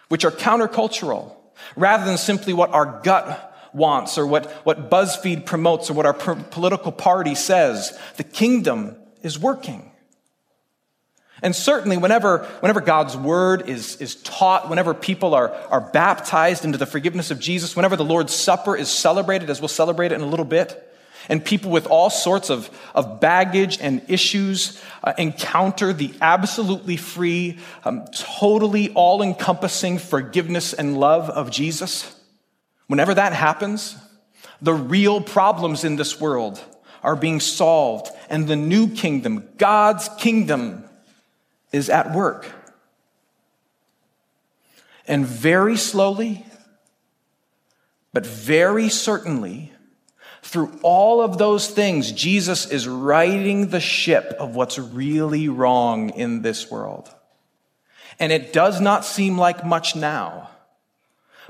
which 0.07 0.25
are 0.25 0.31
countercultural, 0.31 1.35
rather 1.75 2.03
than 2.05 2.17
simply 2.17 2.51
what 2.51 2.71
our 2.71 2.99
gut 3.03 3.45
wants 3.73 4.17
or 4.17 4.25
what, 4.25 4.49
what 4.65 4.89
BuzzFeed 4.89 5.45
promotes 5.45 5.91
or 5.91 5.93
what 5.93 6.07
our 6.07 6.13
political 6.13 6.91
party 6.91 7.35
says, 7.35 7.97
the 8.17 8.23
kingdom 8.23 8.95
is 9.21 9.37
working. 9.37 9.88
And 11.41 11.55
certainly, 11.55 11.97
whenever, 11.97 12.39
whenever 12.59 12.81
God's 12.81 13.15
word 13.15 13.69
is, 13.69 13.95
is 13.97 14.15
taught, 14.15 14.69
whenever 14.69 14.93
people 14.93 15.33
are, 15.33 15.51
are 15.69 15.81
baptized 15.81 16.65
into 16.65 16.77
the 16.77 16.85
forgiveness 16.85 17.31
of 17.31 17.39
Jesus, 17.39 17.75
whenever 17.75 17.95
the 17.95 18.05
Lord's 18.05 18.33
Supper 18.33 18.75
is 18.75 18.89
celebrated, 18.89 19.49
as 19.49 19.61
we'll 19.61 19.69
celebrate 19.69 20.11
it 20.11 20.15
in 20.15 20.21
a 20.21 20.25
little 20.25 20.45
bit, 20.45 20.85
and 21.29 21.43
people 21.43 21.71
with 21.71 21.87
all 21.87 22.09
sorts 22.09 22.49
of, 22.49 22.69
of 22.95 23.19
baggage 23.19 23.79
and 23.79 24.01
issues 24.07 24.81
uh, 25.03 25.13
encounter 25.17 25.93
the 25.93 26.13
absolutely 26.21 26.97
free, 26.97 27.59
um, 27.83 28.05
totally 28.13 28.91
all 28.93 29.21
encompassing 29.21 29.97
forgiveness 29.97 30.73
and 30.73 30.99
love 30.99 31.29
of 31.29 31.51
Jesus, 31.51 32.15
whenever 32.87 33.13
that 33.13 33.33
happens, 33.33 33.95
the 34.61 34.73
real 34.73 35.21
problems 35.21 35.83
in 35.83 35.95
this 35.95 36.19
world 36.19 36.61
are 37.01 37.15
being 37.15 37.39
solved, 37.39 38.09
and 38.29 38.47
the 38.47 38.57
new 38.57 38.89
kingdom, 38.89 39.47
God's 39.57 40.09
kingdom, 40.17 40.83
is 41.71 41.89
at 41.89 42.13
work. 42.13 42.47
And 45.07 45.25
very 45.25 45.77
slowly, 45.77 46.45
but 48.13 48.25
very 48.25 48.89
certainly, 48.89 49.71
through 50.41 50.79
all 50.83 51.21
of 51.21 51.37
those 51.37 51.67
things, 51.67 52.11
Jesus 52.11 52.69
is 52.69 52.87
righting 52.87 53.67
the 53.67 53.79
ship 53.79 54.35
of 54.39 54.55
what's 54.55 54.79
really 54.79 55.49
wrong 55.49 56.09
in 56.11 56.41
this 56.41 56.71
world. 56.71 57.13
And 58.19 58.31
it 58.31 58.53
does 58.53 58.81
not 58.81 59.05
seem 59.05 59.37
like 59.37 59.65
much 59.65 59.95
now. 59.95 60.49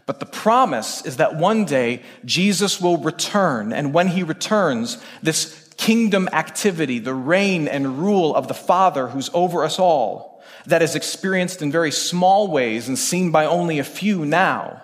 But 0.05 0.19
the 0.19 0.25
promise 0.25 1.05
is 1.05 1.17
that 1.17 1.35
one 1.35 1.65
day 1.65 2.01
Jesus 2.25 2.81
will 2.81 2.97
return. 2.97 3.73
And 3.73 3.93
when 3.93 4.07
he 4.07 4.23
returns, 4.23 4.97
this 5.21 5.68
kingdom 5.79 6.27
activity, 6.33 6.99
the 6.99 7.13
reign 7.13 7.65
and 7.65 7.99
rule 7.99 8.35
of 8.35 8.49
the 8.49 8.53
Father 8.53 9.07
who's 9.07 9.29
over 9.33 9.63
us 9.63 9.79
all, 9.79 10.43
that 10.65 10.81
is 10.81 10.93
experienced 10.93 11.61
in 11.61 11.71
very 11.71 11.89
small 11.89 12.51
ways 12.51 12.89
and 12.89 12.99
seen 12.99 13.31
by 13.31 13.45
only 13.45 13.79
a 13.79 13.83
few 13.83 14.25
now, 14.25 14.81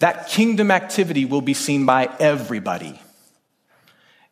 that 0.00 0.28
kingdom 0.28 0.70
activity 0.70 1.24
will 1.24 1.40
be 1.40 1.54
seen 1.54 1.86
by 1.86 2.10
everybody 2.20 3.00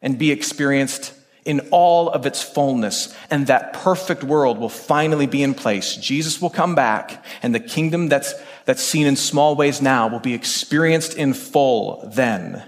and 0.02 0.18
be 0.18 0.30
experienced 0.30 1.14
in 1.46 1.60
all 1.70 2.10
of 2.10 2.26
its 2.26 2.42
fullness, 2.42 3.16
and 3.30 3.46
that 3.46 3.72
perfect 3.72 4.22
world 4.22 4.58
will 4.58 4.68
finally 4.68 5.26
be 5.26 5.42
in 5.42 5.54
place. 5.54 5.96
Jesus 5.96 6.42
will 6.42 6.50
come 6.50 6.74
back, 6.74 7.24
and 7.42 7.54
the 7.54 7.58
kingdom 7.60 8.08
that's, 8.08 8.34
that's 8.66 8.82
seen 8.82 9.06
in 9.06 9.16
small 9.16 9.56
ways 9.56 9.80
now 9.80 10.08
will 10.08 10.20
be 10.20 10.34
experienced 10.34 11.14
in 11.14 11.32
full 11.32 12.06
then. 12.14 12.62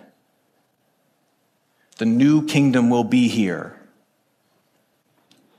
The 1.96 2.06
new 2.06 2.46
kingdom 2.46 2.90
will 2.90 3.04
be 3.04 3.28
here 3.28 3.78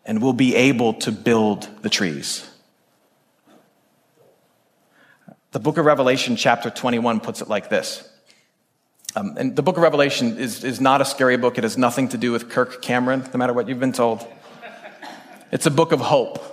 and 0.06 0.22
we'll 0.22 0.34
be 0.34 0.56
able 0.56 0.94
to 0.94 1.12
build 1.12 1.68
the 1.82 1.90
trees. 1.90 2.48
The 5.52 5.60
book 5.60 5.78
of 5.78 5.86
Revelation, 5.86 6.36
chapter 6.36 6.70
21, 6.70 7.22
puts 7.22 7.42
it 7.42 7.48
like 7.48 7.70
this. 7.70 8.08
Um, 9.16 9.36
and 9.38 9.56
the 9.56 9.64
book 9.64 9.78
of 9.78 9.84
Revelation 9.84 10.38
is, 10.38 10.64
is 10.64 10.82
not 10.82 11.00
a 11.00 11.06
scary 11.06 11.38
book. 11.38 11.58
It 11.58 11.64
has 11.64 11.78
nothing 11.78 12.10
to 12.10 12.18
do 12.18 12.34
with 12.34 12.50
Kirk 12.50 12.82
Cameron, 12.82 13.24
no 13.34 13.38
matter 13.38 13.54
what 13.54 13.70
you've 13.70 13.80
been 13.80 13.94
told. 13.94 14.28
It's 15.52 15.66
a 15.66 15.72
book 15.72 15.94
of 15.94 16.02
hope. 16.02 16.44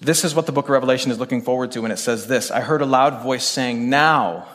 This 0.00 0.24
is 0.24 0.34
what 0.34 0.46
the 0.46 0.52
book 0.52 0.64
of 0.64 0.70
Revelation 0.70 1.12
is 1.12 1.18
looking 1.18 1.42
forward 1.42 1.70
to 1.72 1.80
when 1.80 1.92
it 1.92 1.98
says 1.98 2.26
this 2.26 2.50
I 2.50 2.60
heard 2.60 2.82
a 2.82 2.86
loud 2.86 3.22
voice 3.22 3.44
saying, 3.44 3.88
Now 3.88 4.48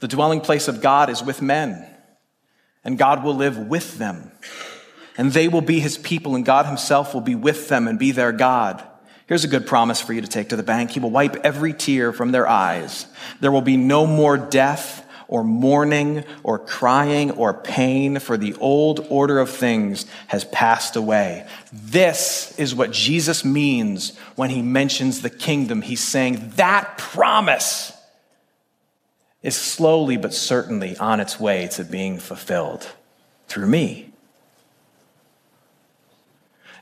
the 0.00 0.08
dwelling 0.08 0.42
place 0.42 0.68
of 0.68 0.82
God 0.82 1.08
is 1.08 1.22
with 1.22 1.40
men 1.40 1.93
and 2.84 2.98
God 2.98 3.24
will 3.24 3.34
live 3.34 3.58
with 3.58 3.98
them. 3.98 4.30
And 5.16 5.32
they 5.32 5.48
will 5.48 5.60
be 5.60 5.80
his 5.80 5.96
people, 5.96 6.34
and 6.34 6.44
God 6.44 6.66
himself 6.66 7.14
will 7.14 7.20
be 7.20 7.34
with 7.34 7.68
them 7.68 7.88
and 7.88 7.98
be 7.98 8.10
their 8.10 8.32
God. 8.32 8.82
Here's 9.26 9.44
a 9.44 9.48
good 9.48 9.66
promise 9.66 10.00
for 10.00 10.12
you 10.12 10.20
to 10.20 10.26
take 10.26 10.50
to 10.50 10.56
the 10.56 10.62
bank. 10.62 10.90
He 10.90 11.00
will 11.00 11.10
wipe 11.10 11.36
every 11.36 11.72
tear 11.72 12.12
from 12.12 12.32
their 12.32 12.46
eyes. 12.46 13.06
There 13.40 13.52
will 13.52 13.62
be 13.62 13.78
no 13.78 14.06
more 14.06 14.36
death 14.36 15.00
or 15.28 15.42
mourning 15.42 16.24
or 16.42 16.58
crying 16.58 17.30
or 17.30 17.54
pain, 17.54 18.18
for 18.18 18.36
the 18.36 18.54
old 18.56 19.06
order 19.08 19.38
of 19.38 19.48
things 19.48 20.04
has 20.26 20.44
passed 20.44 20.96
away. 20.96 21.46
This 21.72 22.54
is 22.58 22.74
what 22.74 22.90
Jesus 22.90 23.44
means 23.44 24.14
when 24.36 24.50
he 24.50 24.60
mentions 24.60 25.22
the 25.22 25.30
kingdom. 25.30 25.80
He's 25.80 26.04
saying 26.04 26.52
that 26.56 26.98
promise 26.98 27.93
is 29.44 29.54
slowly 29.54 30.16
but 30.16 30.34
certainly 30.34 30.96
on 30.96 31.20
its 31.20 31.38
way 31.38 31.68
to 31.68 31.84
being 31.84 32.18
fulfilled 32.18 32.90
through 33.46 33.66
me. 33.66 34.10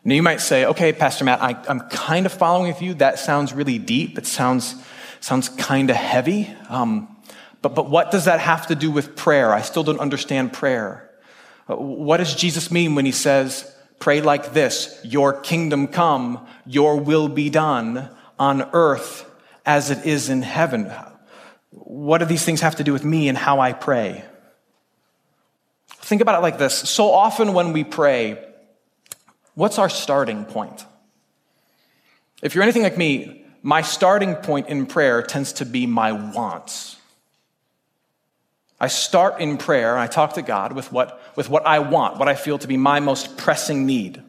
Now, 0.04 0.14
you 0.14 0.22
might 0.22 0.40
say, 0.40 0.64
okay, 0.66 0.92
Pastor 0.92 1.24
Matt, 1.24 1.42
I, 1.42 1.60
am 1.68 1.80
kind 1.80 2.24
of 2.24 2.32
following 2.32 2.72
with 2.72 2.80
you. 2.80 2.94
That 2.94 3.18
sounds 3.18 3.52
really 3.52 3.78
deep. 3.78 4.16
It 4.16 4.26
sounds, 4.26 4.76
sounds 5.20 5.48
kind 5.48 5.90
of 5.90 5.96
heavy. 5.96 6.54
Um, 6.68 7.14
but, 7.62 7.74
but 7.74 7.90
what 7.90 8.10
does 8.10 8.24
that 8.24 8.40
have 8.40 8.68
to 8.68 8.74
do 8.74 8.90
with 8.90 9.16
prayer? 9.16 9.52
I 9.52 9.62
still 9.62 9.84
don't 9.84 10.00
understand 10.00 10.52
prayer. 10.52 11.08
Uh, 11.68 11.76
what 11.76 12.16
does 12.16 12.34
Jesus 12.34 12.70
mean 12.70 12.94
when 12.94 13.04
he 13.04 13.12
says, 13.12 13.72
pray 13.98 14.20
like 14.20 14.52
this 14.52 15.00
Your 15.04 15.32
kingdom 15.32 15.88
come, 15.88 16.46
your 16.66 16.96
will 16.96 17.28
be 17.28 17.50
done 17.50 18.08
on 18.38 18.68
earth 18.72 19.28
as 19.66 19.90
it 19.90 20.06
is 20.06 20.28
in 20.28 20.42
heaven? 20.42 20.92
What 21.72 22.18
do 22.18 22.24
these 22.24 22.44
things 22.44 22.60
have 22.60 22.76
to 22.76 22.84
do 22.84 22.92
with 22.92 23.04
me 23.04 23.28
and 23.28 23.36
how 23.36 23.60
I 23.60 23.72
pray? 23.72 24.24
think 26.12 26.20
about 26.20 26.38
it 26.38 26.42
like 26.42 26.58
this. 26.58 26.74
So 26.74 27.10
often 27.10 27.54
when 27.54 27.72
we 27.72 27.84
pray, 27.84 28.44
what's 29.54 29.78
our 29.78 29.88
starting 29.88 30.44
point? 30.44 30.84
If 32.42 32.54
you're 32.54 32.62
anything 32.62 32.82
like 32.82 32.98
me, 32.98 33.46
my 33.62 33.80
starting 33.80 34.34
point 34.34 34.68
in 34.68 34.84
prayer 34.84 35.22
tends 35.22 35.54
to 35.54 35.64
be 35.64 35.86
my 35.86 36.12
wants. 36.12 36.96
I 38.80 38.88
start 38.88 39.40
in 39.40 39.56
prayer 39.56 39.92
and 39.92 40.00
I 40.00 40.08
talk 40.08 40.34
to 40.34 40.42
God 40.42 40.72
with 40.72 40.92
what, 40.92 41.22
with 41.36 41.48
what 41.48 41.64
I 41.64 41.78
want, 41.78 42.18
what 42.18 42.28
I 42.28 42.34
feel 42.34 42.58
to 42.58 42.68
be 42.68 42.76
my 42.76 42.98
most 42.98 43.38
pressing 43.38 43.86
need. 43.86 44.22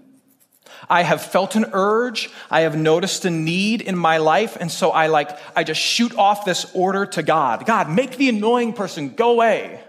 I 0.90 1.04
have 1.04 1.22
felt 1.22 1.56
an 1.56 1.66
urge. 1.74 2.30
I 2.50 2.62
have 2.62 2.75
noticed 2.75 3.25
a 3.25 3.30
need 3.30 3.82
in 3.82 3.98
my 3.98 4.18
life. 4.18 4.58
And 4.60 4.72
so 4.72 4.92
I 4.92 5.08
like, 5.08 5.38
I 5.56 5.63
just 5.63 5.82
shoot 5.82 6.16
off 6.18 6.46
this 6.46 6.70
order 6.74 7.06
to 7.08 7.24
God. 7.24 7.66
God, 7.66 7.90
make 7.90 8.18
the 8.18 8.30
annoying 8.30 8.74
person 8.74 9.16
go 9.16 9.32
away. 9.32 9.82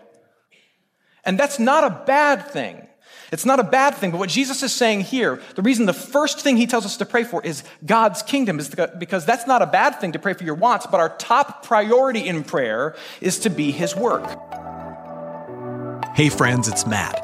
And 1.25 1.39
that's 1.39 1.59
not 1.59 1.85
a 1.85 2.05
bad 2.07 2.49
thing. 2.49 2.87
It's 3.33 3.47
not 3.47 3.59
a 3.59 3.65
bad 3.65 3.97
thing, 3.97 4.13
but 4.13 4.19
what 4.19 4.29
Jesus 4.29 4.63
is 4.63 4.73
saying 4.73 5.01
here, 5.01 5.41
the 5.57 5.63
reason 5.63 5.87
the 5.87 5.93
first 5.93 6.41
thing 6.41 6.57
he 6.57 6.69
tells 6.69 6.87
us 6.87 6.99
to 6.99 7.07
pray 7.07 7.25
for 7.25 7.43
is 7.43 7.65
God's 7.85 8.23
kingdom, 8.23 8.61
is 8.61 8.73
because 8.99 9.25
that's 9.27 9.47
not 9.47 9.61
a 9.61 9.67
bad 9.67 10.01
thing 10.01 10.13
to 10.13 10.21
pray 10.21 10.35
for 10.35 10.45
your 10.45 10.55
wants, 10.55 10.87
but 10.87 11.01
our 11.01 11.09
top 11.17 11.65
priority 11.65 12.29
in 12.29 12.45
prayer 12.45 12.95
is 13.21 13.41
to 13.41 13.51
be 13.51 13.73
his 13.73 13.97
work. 13.97 14.25
Hey, 16.15 16.29
friends, 16.29 16.69
it's 16.69 16.87
Matt. 16.87 17.24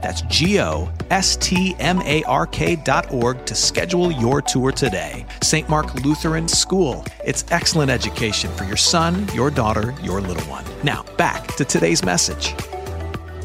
That's 0.00 0.22
G 0.22 0.60
O 0.60 0.90
S 1.10 1.36
T 1.36 1.74
M 1.78 2.00
A 2.02 2.22
R 2.24 2.46
K 2.46 2.76
dot 2.76 3.12
org 3.12 3.44
to 3.46 3.54
schedule 3.54 4.10
your 4.10 4.42
tour 4.42 4.72
today. 4.72 5.26
St. 5.42 5.68
Mark 5.68 5.94
Lutheran 5.96 6.48
School. 6.48 7.04
It's 7.24 7.44
excellent 7.50 7.90
education 7.90 8.50
for 8.52 8.64
your 8.64 8.76
son, 8.76 9.28
your 9.34 9.50
daughter, 9.50 9.94
your 10.02 10.20
little 10.20 10.44
one. 10.44 10.64
Now, 10.82 11.04
back 11.16 11.46
to 11.56 11.64
today's 11.64 12.04
message. 12.04 12.54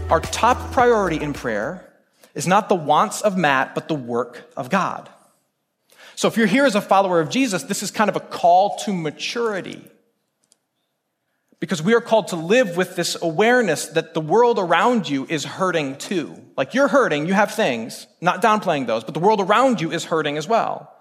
Our 0.09 0.21
top 0.21 0.71
priority 0.71 1.21
in 1.21 1.33
prayer 1.33 1.91
is 2.33 2.47
not 2.47 2.69
the 2.69 2.75
wants 2.75 3.21
of 3.21 3.37
Matt, 3.37 3.73
but 3.73 3.87
the 3.87 3.95
work 3.95 4.51
of 4.55 4.69
God. 4.69 5.09
So 6.15 6.27
if 6.27 6.37
you're 6.37 6.47
here 6.47 6.65
as 6.65 6.75
a 6.75 6.81
follower 6.81 7.19
of 7.19 7.29
Jesus, 7.29 7.63
this 7.63 7.83
is 7.83 7.91
kind 7.91 8.09
of 8.09 8.15
a 8.15 8.21
call 8.21 8.77
to 8.79 8.93
maturity. 8.93 9.83
Because 11.59 11.81
we 11.81 11.93
are 11.93 12.01
called 12.01 12.29
to 12.29 12.35
live 12.35 12.75
with 12.75 12.95
this 12.95 13.17
awareness 13.21 13.87
that 13.87 14.13
the 14.13 14.21
world 14.21 14.59
around 14.59 15.09
you 15.09 15.25
is 15.29 15.45
hurting 15.45 15.97
too. 15.97 16.35
Like 16.57 16.73
you're 16.73 16.87
hurting, 16.87 17.25
you 17.27 17.33
have 17.33 17.53
things, 17.53 18.07
not 18.21 18.41
downplaying 18.41 18.87
those, 18.87 19.03
but 19.03 19.13
the 19.13 19.19
world 19.19 19.41
around 19.41 19.81
you 19.81 19.91
is 19.91 20.05
hurting 20.05 20.37
as 20.37 20.47
well. 20.47 20.91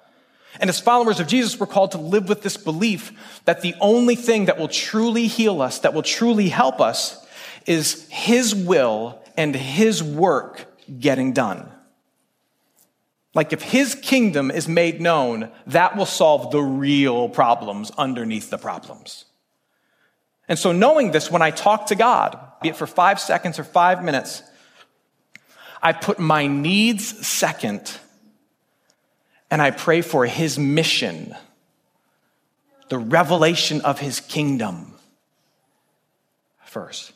And 0.60 0.70
as 0.70 0.80
followers 0.80 1.18
of 1.18 1.26
Jesus, 1.26 1.58
we're 1.58 1.66
called 1.66 1.92
to 1.92 1.98
live 1.98 2.28
with 2.28 2.42
this 2.42 2.56
belief 2.56 3.12
that 3.44 3.62
the 3.62 3.74
only 3.80 4.14
thing 4.14 4.44
that 4.44 4.58
will 4.58 4.68
truly 4.68 5.26
heal 5.26 5.60
us, 5.60 5.80
that 5.80 5.94
will 5.94 6.02
truly 6.02 6.48
help 6.48 6.80
us, 6.80 7.26
is 7.66 8.06
His 8.10 8.54
will 8.54 9.20
and 9.36 9.54
His 9.54 10.02
work 10.02 10.66
getting 11.00 11.32
done. 11.32 11.68
Like 13.34 13.52
if 13.52 13.62
his 13.62 13.96
kingdom 13.96 14.50
is 14.50 14.68
made 14.68 15.00
known, 15.00 15.50
that 15.66 15.96
will 15.96 16.06
solve 16.06 16.52
the 16.52 16.62
real 16.62 17.28
problems 17.28 17.90
underneath 17.98 18.48
the 18.48 18.58
problems. 18.58 19.24
And 20.48 20.58
so 20.58 20.72
knowing 20.72 21.10
this, 21.10 21.30
when 21.30 21.42
I 21.42 21.50
talk 21.50 21.86
to 21.86 21.94
God, 21.94 22.38
be 22.60 22.68
it 22.68 22.76
for 22.76 22.86
five 22.86 23.18
seconds 23.18 23.58
or 23.58 23.64
five 23.64 24.04
minutes, 24.04 24.42
I 25.82 25.92
put 25.92 26.18
my 26.18 26.46
needs 26.46 27.26
second 27.26 27.98
and 29.50 29.60
I 29.62 29.70
pray 29.70 30.00
for 30.00 30.26
his 30.26 30.58
mission, 30.58 31.34
the 32.88 32.98
revelation 32.98 33.80
of 33.82 33.98
his 33.98 34.20
kingdom 34.20 34.94
first. 36.64 37.12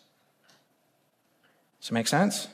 Does 1.80 1.90
it 1.90 1.94
make 1.94 2.06
sense? 2.06 2.48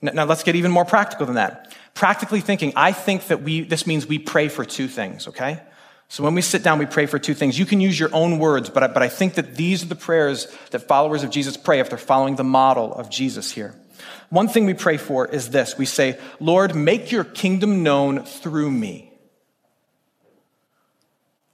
Now, 0.00 0.24
let's 0.24 0.42
get 0.42 0.54
even 0.54 0.70
more 0.70 0.84
practical 0.84 1.26
than 1.26 1.36
that. 1.36 1.74
Practically 1.94 2.40
thinking, 2.40 2.72
I 2.76 2.92
think 2.92 3.28
that 3.28 3.42
we, 3.42 3.62
this 3.62 3.86
means 3.86 4.06
we 4.06 4.18
pray 4.18 4.48
for 4.48 4.64
two 4.64 4.88
things, 4.88 5.26
okay? 5.28 5.60
So 6.08 6.22
when 6.22 6.34
we 6.34 6.42
sit 6.42 6.62
down, 6.62 6.78
we 6.78 6.86
pray 6.86 7.06
for 7.06 7.18
two 7.18 7.34
things. 7.34 7.58
You 7.58 7.66
can 7.66 7.80
use 7.80 7.98
your 7.98 8.10
own 8.12 8.38
words, 8.38 8.70
but 8.70 8.82
I, 8.82 8.86
but 8.86 9.02
I 9.02 9.08
think 9.08 9.34
that 9.34 9.56
these 9.56 9.82
are 9.82 9.86
the 9.86 9.96
prayers 9.96 10.46
that 10.70 10.86
followers 10.86 11.24
of 11.24 11.30
Jesus 11.30 11.56
pray 11.56 11.80
if 11.80 11.88
they're 11.88 11.98
following 11.98 12.36
the 12.36 12.44
model 12.44 12.94
of 12.94 13.10
Jesus 13.10 13.50
here. 13.50 13.74
One 14.28 14.48
thing 14.48 14.66
we 14.66 14.74
pray 14.74 14.96
for 14.96 15.26
is 15.26 15.50
this. 15.50 15.76
We 15.78 15.86
say, 15.86 16.18
Lord, 16.40 16.74
make 16.74 17.10
your 17.10 17.24
kingdom 17.24 17.82
known 17.82 18.24
through 18.24 18.70
me. 18.70 19.12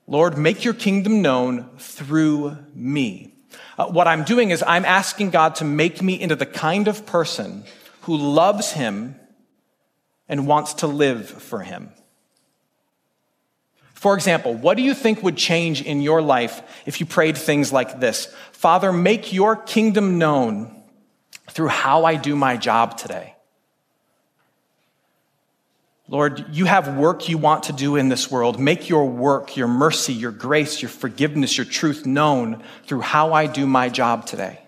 Lord, 0.07 0.37
make 0.37 0.65
your 0.65 0.75
kingdom 0.75 1.23
known 1.23 1.71
through 1.79 2.57
me. 2.75 3.35
Uh, 3.79 3.87
what 3.87 4.07
I'm 4.07 4.25
doing 4.25 4.51
is 4.51 4.63
I'm 4.67 4.85
asking 4.85 5.31
God 5.31 5.57
to 5.57 5.65
make 5.65 6.03
me 6.03 6.21
into 6.21 6.37
the 6.37 6.47
kind 6.47 6.89
of 6.89 7.07
person 7.07 7.65
who 8.03 8.17
loves 8.17 8.73
him 8.73 9.17
and 10.29 10.47
wants 10.47 10.75
to 10.75 10.87
live 10.87 11.29
for 11.29 11.61
him. 11.61 11.91
For 14.03 14.15
example, 14.17 14.55
what 14.55 14.77
do 14.77 14.83
you 14.83 14.95
think 14.95 15.23
would 15.23 15.37
change 15.37 15.81
in 15.81 16.03
your 16.03 16.21
life 16.21 16.61
if 16.87 16.99
you 16.99 17.07
prayed 17.07 17.39
things 17.39 17.73
like 17.73 18.01
this? 18.01 18.35
Father, 18.51 18.93
make 18.93 19.33
your 19.33 19.55
kingdom 19.55 20.19
known 20.19 20.83
through 21.49 21.69
how 21.69 22.05
I 22.05 22.17
do 22.17 22.35
my 22.35 22.57
job 22.57 22.99
today. 22.99 23.37
Lord, 26.09 26.47
you 26.51 26.65
have 26.65 26.97
work 26.97 27.29
you 27.29 27.39
want 27.39 27.63
to 27.65 27.73
do 27.73 27.95
in 27.95 28.09
this 28.09 28.29
world. 28.29 28.59
Make 28.59 28.89
your 28.89 29.09
work, 29.09 29.57
your 29.57 29.69
mercy, 29.69 30.15
your 30.15 30.33
grace, 30.33 30.83
your 30.83 30.89
forgiveness, 30.89 31.57
your 31.57 31.65
truth 31.65 32.05
known 32.05 32.61
through 32.89 33.03
how 33.03 33.33
I 33.35 33.47
do 33.47 33.69
my 33.69 33.89
job 33.89 34.27
today. 34.27 34.59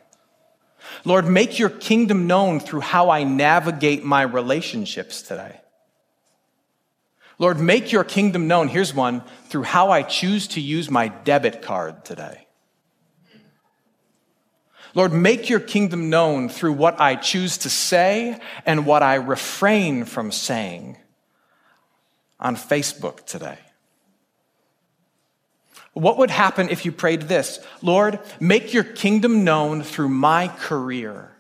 Lord, 1.04 1.26
make 1.26 1.58
your 1.58 1.70
kingdom 1.70 2.28
known 2.28 2.60
through 2.60 2.82
how 2.82 3.10
I 3.10 3.24
navigate 3.24 4.04
my 4.04 4.22
relationships 4.22 5.22
today. 5.22 5.60
Lord, 7.38 7.58
make 7.58 7.92
your 7.92 8.04
kingdom 8.04 8.46
known. 8.46 8.68
Here's 8.68 8.94
one 8.94 9.22
through 9.46 9.64
how 9.64 9.90
I 9.90 10.02
choose 10.02 10.48
to 10.48 10.60
use 10.60 10.90
my 10.90 11.08
debit 11.08 11.62
card 11.62 12.04
today. 12.04 12.46
Lord, 14.94 15.12
make 15.12 15.50
your 15.50 15.60
kingdom 15.60 16.08
known 16.08 16.48
through 16.48 16.74
what 16.74 17.00
I 17.00 17.16
choose 17.16 17.58
to 17.58 17.70
say 17.70 18.38
and 18.64 18.86
what 18.86 19.02
I 19.02 19.16
refrain 19.16 20.04
from 20.04 20.30
saying 20.30 20.96
on 22.38 22.54
Facebook 22.54 23.26
today. 23.26 23.58
What 25.94 26.18
would 26.18 26.30
happen 26.30 26.68
if 26.68 26.84
you 26.84 26.92
prayed 26.92 27.22
this? 27.22 27.58
Lord, 27.82 28.20
make 28.38 28.72
your 28.72 28.84
kingdom 28.84 29.44
known 29.44 29.82
through 29.82 30.08
my 30.08 30.48
career. 30.48 31.30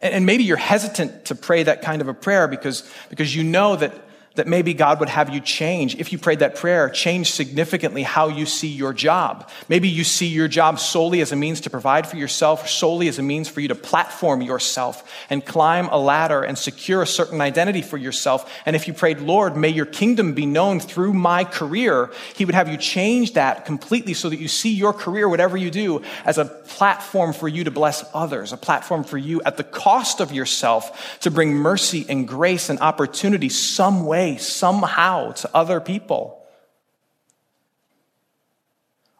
And 0.00 0.26
maybe 0.26 0.44
you're 0.44 0.56
hesitant 0.56 1.26
to 1.26 1.34
pray 1.34 1.64
that 1.64 1.82
kind 1.82 2.00
of 2.00 2.08
a 2.08 2.14
prayer 2.14 2.48
because, 2.48 2.90
because 3.10 3.34
you 3.34 3.44
know 3.44 3.76
that 3.76 3.92
that 4.36 4.46
maybe 4.46 4.74
God 4.74 5.00
would 5.00 5.08
have 5.08 5.30
you 5.30 5.40
change, 5.40 5.96
if 5.96 6.12
you 6.12 6.18
prayed 6.18 6.38
that 6.38 6.54
prayer, 6.54 6.88
change 6.88 7.32
significantly 7.32 8.04
how 8.04 8.28
you 8.28 8.46
see 8.46 8.68
your 8.68 8.92
job. 8.92 9.50
Maybe 9.68 9.88
you 9.88 10.04
see 10.04 10.28
your 10.28 10.46
job 10.46 10.78
solely 10.78 11.20
as 11.20 11.32
a 11.32 11.36
means 11.36 11.62
to 11.62 11.70
provide 11.70 12.06
for 12.06 12.16
yourself, 12.16 12.64
or 12.64 12.68
solely 12.68 13.08
as 13.08 13.18
a 13.18 13.22
means 13.22 13.48
for 13.48 13.60
you 13.60 13.68
to 13.68 13.74
platform 13.74 14.40
yourself 14.40 15.12
and 15.30 15.44
climb 15.44 15.88
a 15.88 15.98
ladder 15.98 16.42
and 16.42 16.56
secure 16.56 17.02
a 17.02 17.06
certain 17.06 17.40
identity 17.40 17.82
for 17.82 17.96
yourself. 17.96 18.50
And 18.66 18.76
if 18.76 18.86
you 18.86 18.94
prayed, 18.94 19.18
Lord, 19.18 19.56
may 19.56 19.68
your 19.68 19.86
kingdom 19.86 20.32
be 20.32 20.46
known 20.46 20.78
through 20.78 21.12
my 21.12 21.42
career, 21.42 22.10
He 22.36 22.44
would 22.44 22.54
have 22.54 22.68
you 22.68 22.76
change 22.76 23.32
that 23.32 23.64
completely 23.64 24.14
so 24.14 24.30
that 24.30 24.38
you 24.38 24.48
see 24.48 24.72
your 24.72 24.92
career, 24.92 25.28
whatever 25.28 25.56
you 25.56 25.72
do, 25.72 26.02
as 26.24 26.38
a 26.38 26.44
platform 26.44 27.32
for 27.32 27.48
you 27.48 27.64
to 27.64 27.70
bless 27.72 28.04
others, 28.14 28.52
a 28.52 28.56
platform 28.56 29.02
for 29.02 29.18
you 29.18 29.42
at 29.42 29.56
the 29.56 29.64
cost 29.64 30.20
of 30.20 30.30
yourself 30.30 31.18
to 31.20 31.32
bring 31.32 31.52
mercy 31.52 32.06
and 32.08 32.28
grace 32.28 32.70
and 32.70 32.78
opportunity 32.78 33.48
some 33.48 34.06
way 34.06 34.19
way, 34.20 34.36
somehow, 34.36 35.32
to 35.32 35.50
other 35.54 35.80
people. 35.80 36.36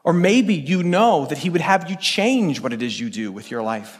Or 0.04 0.12
maybe 0.12 0.54
you 0.54 0.82
know 0.82 1.26
that 1.26 1.38
He 1.38 1.50
would 1.50 1.60
have 1.60 1.90
you 1.90 1.96
change 1.96 2.60
what 2.60 2.72
it 2.72 2.82
is 2.82 2.98
you 2.98 3.10
do 3.10 3.32
with 3.32 3.50
your 3.50 3.62
life 3.62 3.98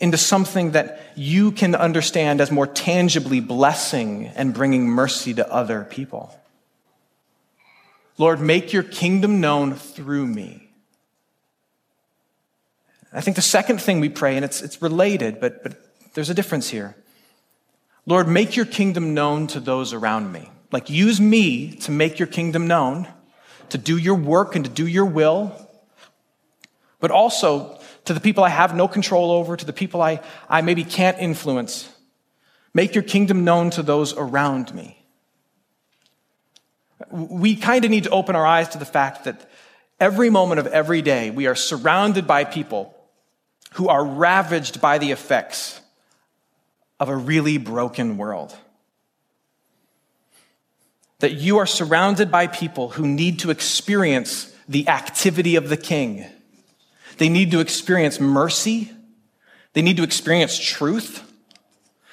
into 0.00 0.16
something 0.16 0.72
that 0.72 1.12
you 1.16 1.50
can 1.50 1.74
understand 1.74 2.40
as 2.40 2.52
more 2.52 2.68
tangibly 2.68 3.40
blessing 3.40 4.26
and 4.36 4.54
bringing 4.54 4.86
mercy 4.86 5.34
to 5.34 5.52
other 5.52 5.84
people. 5.84 6.32
Lord, 8.16 8.40
make 8.40 8.72
your 8.72 8.84
kingdom 8.84 9.40
known 9.40 9.74
through 9.74 10.26
me. 10.26 10.70
I 13.12 13.20
think 13.20 13.34
the 13.34 13.42
second 13.42 13.80
thing 13.80 13.98
we 13.98 14.08
pray, 14.08 14.36
and 14.36 14.44
it's, 14.44 14.62
it's 14.62 14.80
related, 14.80 15.40
but, 15.40 15.64
but 15.64 15.72
there's 16.14 16.30
a 16.30 16.34
difference 16.34 16.68
here. 16.68 16.94
Lord, 18.08 18.26
make 18.26 18.56
your 18.56 18.64
kingdom 18.64 19.12
known 19.12 19.48
to 19.48 19.60
those 19.60 19.92
around 19.92 20.32
me. 20.32 20.50
Like, 20.72 20.88
use 20.88 21.20
me 21.20 21.72
to 21.80 21.90
make 21.90 22.18
your 22.18 22.26
kingdom 22.26 22.66
known, 22.66 23.06
to 23.68 23.76
do 23.76 23.98
your 23.98 24.14
work 24.14 24.56
and 24.56 24.64
to 24.64 24.70
do 24.70 24.86
your 24.86 25.04
will, 25.04 25.52
but 27.00 27.10
also 27.10 27.78
to 28.06 28.14
the 28.14 28.20
people 28.20 28.42
I 28.44 28.48
have 28.48 28.74
no 28.74 28.88
control 28.88 29.30
over, 29.30 29.58
to 29.58 29.64
the 29.66 29.74
people 29.74 30.00
I, 30.00 30.22
I 30.48 30.62
maybe 30.62 30.84
can't 30.84 31.18
influence. 31.18 31.86
Make 32.72 32.94
your 32.94 33.04
kingdom 33.04 33.44
known 33.44 33.68
to 33.72 33.82
those 33.82 34.14
around 34.14 34.74
me. 34.74 35.04
We 37.10 37.56
kind 37.56 37.84
of 37.84 37.90
need 37.90 38.04
to 38.04 38.10
open 38.10 38.36
our 38.36 38.46
eyes 38.46 38.70
to 38.70 38.78
the 38.78 38.86
fact 38.86 39.24
that 39.24 39.50
every 40.00 40.30
moment 40.30 40.60
of 40.60 40.66
every 40.68 41.02
day 41.02 41.30
we 41.30 41.46
are 41.46 41.54
surrounded 41.54 42.26
by 42.26 42.44
people 42.44 42.94
who 43.72 43.88
are 43.88 44.02
ravaged 44.02 44.80
by 44.80 44.96
the 44.96 45.10
effects 45.10 45.82
of 47.00 47.08
a 47.08 47.16
really 47.16 47.58
broken 47.58 48.16
world. 48.16 48.56
That 51.20 51.32
you 51.32 51.58
are 51.58 51.66
surrounded 51.66 52.30
by 52.30 52.46
people 52.46 52.90
who 52.90 53.06
need 53.06 53.40
to 53.40 53.50
experience 53.50 54.54
the 54.68 54.88
activity 54.88 55.56
of 55.56 55.68
the 55.68 55.76
king. 55.76 56.26
They 57.18 57.28
need 57.28 57.50
to 57.50 57.60
experience 57.60 58.20
mercy. 58.20 58.92
They 59.72 59.82
need 59.82 59.96
to 59.96 60.02
experience 60.02 60.58
truth. 60.58 61.24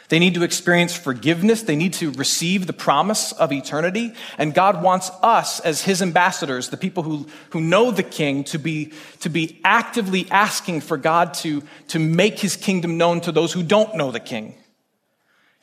They 0.09 0.19
need 0.19 0.35
to 0.35 0.43
experience 0.43 0.95
forgiveness. 0.95 1.63
They 1.63 1.75
need 1.75 1.93
to 1.93 2.11
receive 2.11 2.67
the 2.67 2.73
promise 2.73 3.31
of 3.31 3.51
eternity. 3.51 4.13
And 4.37 4.53
God 4.53 4.83
wants 4.83 5.09
us 5.23 5.59
as 5.59 5.81
his 5.81 6.01
ambassadors, 6.01 6.69
the 6.69 6.77
people 6.77 7.03
who, 7.03 7.27
who 7.49 7.61
know 7.61 7.91
the 7.91 8.03
king, 8.03 8.43
to 8.45 8.59
be, 8.59 8.93
to 9.21 9.29
be 9.29 9.59
actively 9.63 10.27
asking 10.29 10.81
for 10.81 10.97
God 10.97 11.33
to, 11.35 11.63
to 11.89 11.99
make 11.99 12.39
his 12.39 12.55
kingdom 12.55 12.97
known 12.97 13.21
to 13.21 13.31
those 13.31 13.51
who 13.51 13.63
don't 13.63 13.95
know 13.95 14.11
the 14.11 14.19
king. 14.19 14.55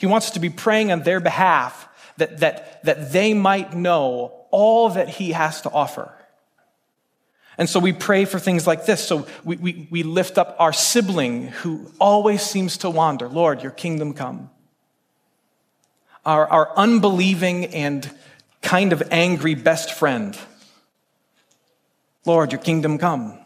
He 0.03 0.07
wants 0.07 0.27
us 0.27 0.33
to 0.33 0.41
be 0.41 0.51
praying 0.51 0.91
on 0.91 1.05
their 1.05 1.21
behalf 1.21 1.89
that, 2.17 2.41
that, 2.41 2.83
that 2.83 3.13
they 3.13 3.35
might 3.35 3.73
know 3.73 4.33
all 4.51 4.89
that 4.89 5.09
he 5.09 5.31
has 5.31 5.61
to 5.61 5.71
offer. 5.71 6.13
And 7.57 7.69
so 7.69 7.79
we 7.79 7.93
pray 7.93 8.25
for 8.25 8.41
things 8.41 8.67
like 8.67 8.85
this. 8.85 9.07
So 9.07 9.29
we, 9.45 9.55
we, 9.59 9.87
we 9.93 10.03
lift 10.03 10.39
up 10.39 10.57
our 10.59 10.73
sibling 10.73 11.47
who 11.47 11.89
always 12.01 12.43
seems 12.43 12.79
to 12.79 12.91
wander. 12.91 13.29
Lord, 13.29 13.63
your 13.63 13.71
kingdom 13.71 14.13
come. 14.13 14.51
Our, 16.27 16.49
our 16.49 16.77
unbelieving 16.77 17.67
and 17.67 18.11
kind 18.61 18.93
of 18.93 19.05
angry 19.13 19.55
best 19.55 19.93
friend. 19.93 20.37
Lord, 22.27 22.51
your 22.51 22.61
kingdom 22.61 22.99
come. 22.99 23.39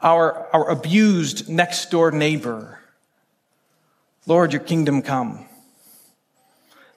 Our, 0.00 0.46
our 0.54 0.70
abused 0.70 1.48
next 1.48 1.90
door 1.90 2.12
neighbor. 2.12 2.78
Lord, 4.26 4.52
your 4.52 4.62
kingdom 4.62 5.02
come. 5.02 5.46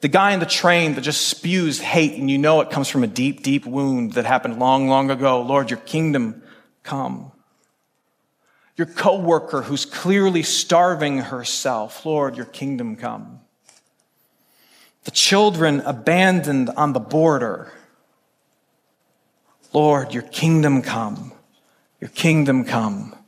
The 0.02 0.08
guy 0.08 0.32
in 0.32 0.40
the 0.40 0.46
train 0.46 0.96
that 0.96 1.02
just 1.02 1.28
spews 1.28 1.80
hate 1.80 2.14
and 2.14 2.32
you 2.32 2.38
know 2.38 2.62
it 2.62 2.70
comes 2.70 2.88
from 2.88 3.04
a 3.04 3.08
deep, 3.08 3.44
deep 3.44 3.66
wound 3.66 4.14
that 4.14 4.26
happened 4.26 4.58
long, 4.58 4.88
long 4.88 5.12
ago. 5.12 5.42
Lord, 5.42 5.70
your 5.70 5.80
kingdom 5.80 6.42
come. 6.84 7.32
Your 8.78 8.88
coworker 8.88 9.62
who's 9.62 9.86
clearly 9.86 10.42
starving 10.42 11.18
herself. 11.18 12.06
Lord, 12.06 12.38
your 12.38 12.46
kingdom 12.46 12.96
come. 12.96 13.42
The 15.04 15.12
children 15.12 15.82
abandoned 15.82 16.70
on 16.78 16.94
the 16.94 17.00
border. 17.02 17.74
Lord, 19.74 20.14
your 20.14 20.24
kingdom 20.24 20.82
come. 20.82 21.34
Your 22.00 22.10
kingdom 22.10 22.64
come. 22.64 23.19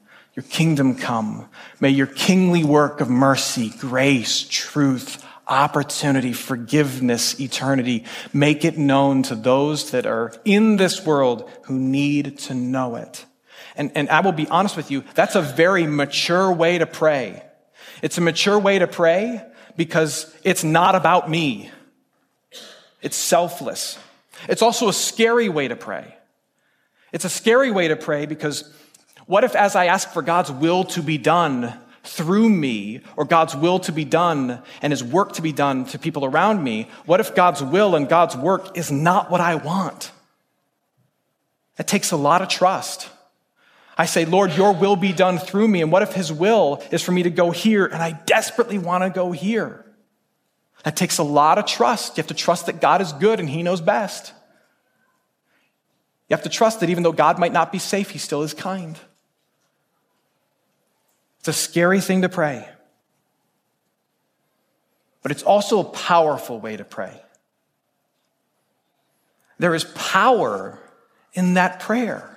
Your 0.42 0.50
kingdom 0.50 0.96
come. 0.96 1.48
May 1.80 1.92
your 1.92 2.08
kingly 2.08 2.64
work 2.64 3.00
of 3.00 3.08
mercy, 3.12 3.70
grace, 3.78 4.42
truth, 4.50 5.24
opportunity, 5.48 6.34
forgiveness, 6.34 7.40
eternity. 7.40 8.06
Make 8.34 8.66
it 8.66 8.76
known 8.76 9.22
to 9.24 9.36
those 9.36 9.92
that 9.92 10.08
are 10.08 10.34
in 10.44 10.78
this 10.78 11.06
world 11.06 11.48
who 11.66 11.78
need 11.78 12.40
to 12.40 12.56
know 12.56 12.96
it. 12.96 13.24
And, 13.76 13.92
and 13.94 14.10
I 14.10 14.22
will 14.22 14.32
be 14.32 14.48
honest 14.48 14.76
with 14.76 14.90
you, 14.90 15.04
that's 15.14 15.36
a 15.36 15.44
very 15.44 15.86
mature 15.86 16.52
way 16.52 16.80
to 16.80 16.88
pray. 16.88 17.44
It's 18.02 18.18
a 18.18 18.22
mature 18.22 18.58
way 18.58 18.80
to 18.80 18.88
pray 18.88 19.46
because 19.78 20.36
it's 20.44 20.64
not 20.64 20.96
about 20.96 21.30
me. 21.30 21.70
It's 23.04 23.16
selfless. 23.16 24.00
It's 24.50 24.64
also 24.64 24.90
a 24.90 24.94
scary 24.94 25.50
way 25.50 25.68
to 25.68 25.76
pray. 25.76 26.18
It's 27.12 27.26
a 27.26 27.30
scary 27.30 27.70
way 27.70 27.90
to 27.90 27.96
pray 27.96 28.26
because 28.26 28.74
what 29.28 29.44
if, 29.44 29.56
as 29.56 29.76
I 29.76 29.86
ask 29.86 30.10
for 30.10 30.22
God's 30.22 30.52
will 30.52 30.84
to 30.86 31.02
be 31.02 31.18
done, 31.18 31.74
through 32.04 32.50
me 32.50 33.02
or 33.16 33.26
God's 33.26 33.56
will 33.56 33.80
to 33.80 33.92
be 33.92 34.06
done 34.06 34.62
and 34.82 34.92
his 34.92 35.04
work 35.04 35.34
to 35.34 35.42
be 35.42 35.52
done 35.52 35.86
to 35.86 36.00
people 36.00 36.26
around 36.26 36.64
me, 36.64 36.90
what 37.06 37.20
if 37.20 37.36
God's 37.36 37.62
will 37.62 37.96
and 37.96 38.10
God's 38.10 38.36
work 38.36 38.78
is 38.78 38.92
not 38.92 39.30
what 39.30 39.42
I 39.42 39.56
want? 39.56 40.12
It 41.78 41.88
takes 41.88 42.12
a 42.12 42.18
lot 42.18 42.42
of 42.42 42.50
trust. 42.50 43.10
I 43.98 44.06
say, 44.06 44.26
Lord, 44.26 44.56
your 44.56 44.74
will 44.74 44.96
be 44.96 45.14
done 45.14 45.38
through 45.38 45.68
me. 45.68 45.82
And 45.82 45.92
what 45.92 46.02
if 46.02 46.14
his 46.14 46.32
will 46.32 46.84
is 46.92 47.02
for 47.02 47.12
me 47.12 47.24
to 47.24 47.30
go 47.30 47.52
here 47.52 47.86
and 47.86 48.02
I 48.02 48.12
desperately 48.26 48.78
want 48.78 49.04
to 49.04 49.10
go 49.10 49.32
here? 49.32 49.86
That 50.84 50.96
takes 50.96 51.20
a 51.20 51.24
lot 51.24 51.60
of 51.60 51.66
trust. 51.66 52.18
You 52.18 52.22
have 52.22 52.28
to 52.28 52.34
trust 52.34 52.66
that 52.66 52.82
God 52.82 53.02
is 53.02 53.14
good 53.14 53.40
and 53.40 53.50
he 53.50 53.62
knows 53.62 53.82
best. 53.82 54.34
You 56.30 56.36
have 56.36 56.44
to 56.44 56.50
trust 56.50 56.80
that 56.80 56.90
even 56.90 57.04
though 57.04 57.12
God 57.12 57.38
might 57.38 57.54
not 57.54 57.72
be 57.72 57.78
safe, 57.78 58.10
he 58.10 58.18
still 58.18 58.42
is 58.42 58.54
kind. 58.54 58.98
It's 61.42 61.48
a 61.48 61.54
scary 61.54 62.02
thing 62.02 62.22
to 62.22 62.30
pray, 62.30 62.70
but 65.24 65.32
it's 65.32 65.42
also 65.42 65.80
a 65.80 65.84
powerful 65.84 66.60
way 66.60 66.78
to 66.78 66.86
pray. 66.86 67.20
There 69.58 69.74
is 69.74 69.84
power 69.84 70.78
in 71.34 71.56
that 71.56 71.80
prayer. 71.80 72.28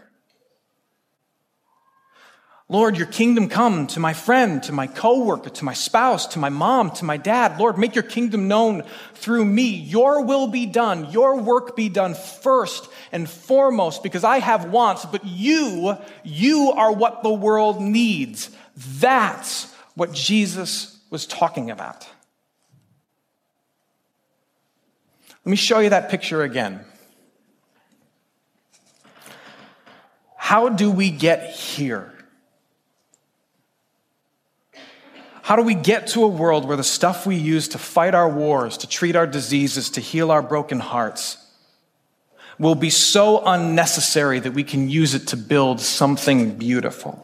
Lord, 2.71 2.97
your 2.97 3.07
kingdom 3.07 3.51
come 3.51 3.89
to 3.89 4.01
my 4.01 4.15
friend, 4.15 4.63
to 4.63 4.73
my 4.73 4.87
coworker, 4.87 5.51
to 5.51 5.65
my 5.67 5.75
spouse, 5.75 6.29
to 6.29 6.39
my 6.39 6.49
mom, 6.49 6.91
to 6.93 7.05
my 7.05 7.19
dad. 7.19 7.61
Lord, 7.61 7.77
make 7.77 7.95
your 7.95 8.05
kingdom 8.05 8.49
known 8.49 8.85
through 9.17 9.45
me. 9.45 9.69
Your 9.69 10.25
will 10.25 10.47
be 10.47 10.65
done. 10.65 11.11
Your 11.11 11.39
work 11.43 11.77
be 11.77 11.91
done 11.91 12.15
first 12.15 12.89
and 13.13 13.29
foremost 13.29 14.03
because 14.03 14.25
I 14.25 14.39
have 14.39 14.71
wants, 14.71 15.05
but 15.05 15.27
you, 15.27 15.99
you 16.23 16.73
are 16.75 16.91
what 16.91 17.23
the 17.23 17.35
world 17.35 17.83
needs. 17.83 18.49
That's 18.77 19.73
what 19.95 20.13
Jesus 20.13 20.99
was 21.11 21.27
talking 21.27 21.71
about. 21.71 22.09
Let 25.45 25.51
me 25.51 25.57
show 25.57 25.79
you 25.79 25.91
that 25.91 26.09
picture 26.09 26.43
again. 26.43 26.85
How 30.37 30.69
do 30.69 30.91
we 30.91 31.11
get 31.11 31.51
here? 31.51 32.13
How 35.43 35.57
do 35.57 35.63
we 35.63 35.75
get 35.75 36.07
to 36.09 36.25
a 36.25 36.29
world 36.29 36.67
where 36.67 36.77
the 36.77 36.83
stuff 36.83 37.27
we 37.27 37.37
use 37.37 37.69
to 37.69 37.79
fight 37.79 38.15
our 38.15 38.29
wars, 38.29 38.79
to 38.79 38.89
treat 38.89 39.15
our 39.15 39.27
diseases, 39.27 39.91
to 39.91 40.01
heal 40.01 40.31
our 40.31 40.41
broken 40.41 40.81
hearts, 40.81 41.37
will 42.59 42.75
be 42.75 42.89
so 42.89 43.45
unnecessary 43.45 44.41
that 44.41 44.53
we 44.53 44.65
can 44.65 44.89
use 44.89 45.15
it 45.15 45.27
to 45.29 45.37
build 45.37 45.81
something 45.81 46.57
beautiful? 46.57 47.24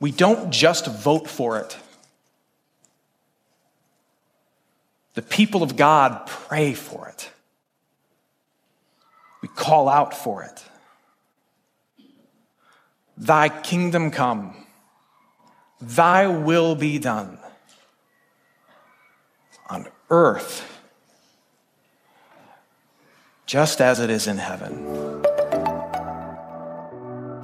We 0.00 0.10
don't 0.10 0.50
just 0.50 0.86
vote 0.86 1.28
for 1.28 1.58
it. 1.58 1.76
The 5.14 5.22
people 5.22 5.62
of 5.62 5.76
God 5.76 6.26
pray 6.26 6.72
for 6.72 7.08
it. 7.08 7.30
We 9.42 9.48
call 9.48 9.88
out 9.88 10.14
for 10.14 10.42
it. 10.42 10.64
Thy 13.16 13.50
kingdom 13.50 14.10
come, 14.10 14.66
thy 15.80 16.26
will 16.26 16.74
be 16.74 16.98
done 16.98 17.38
on 19.68 19.88
earth 20.08 20.66
just 23.44 23.80
as 23.80 24.00
it 24.00 24.08
is 24.08 24.26
in 24.26 24.38
heaven. 24.38 25.09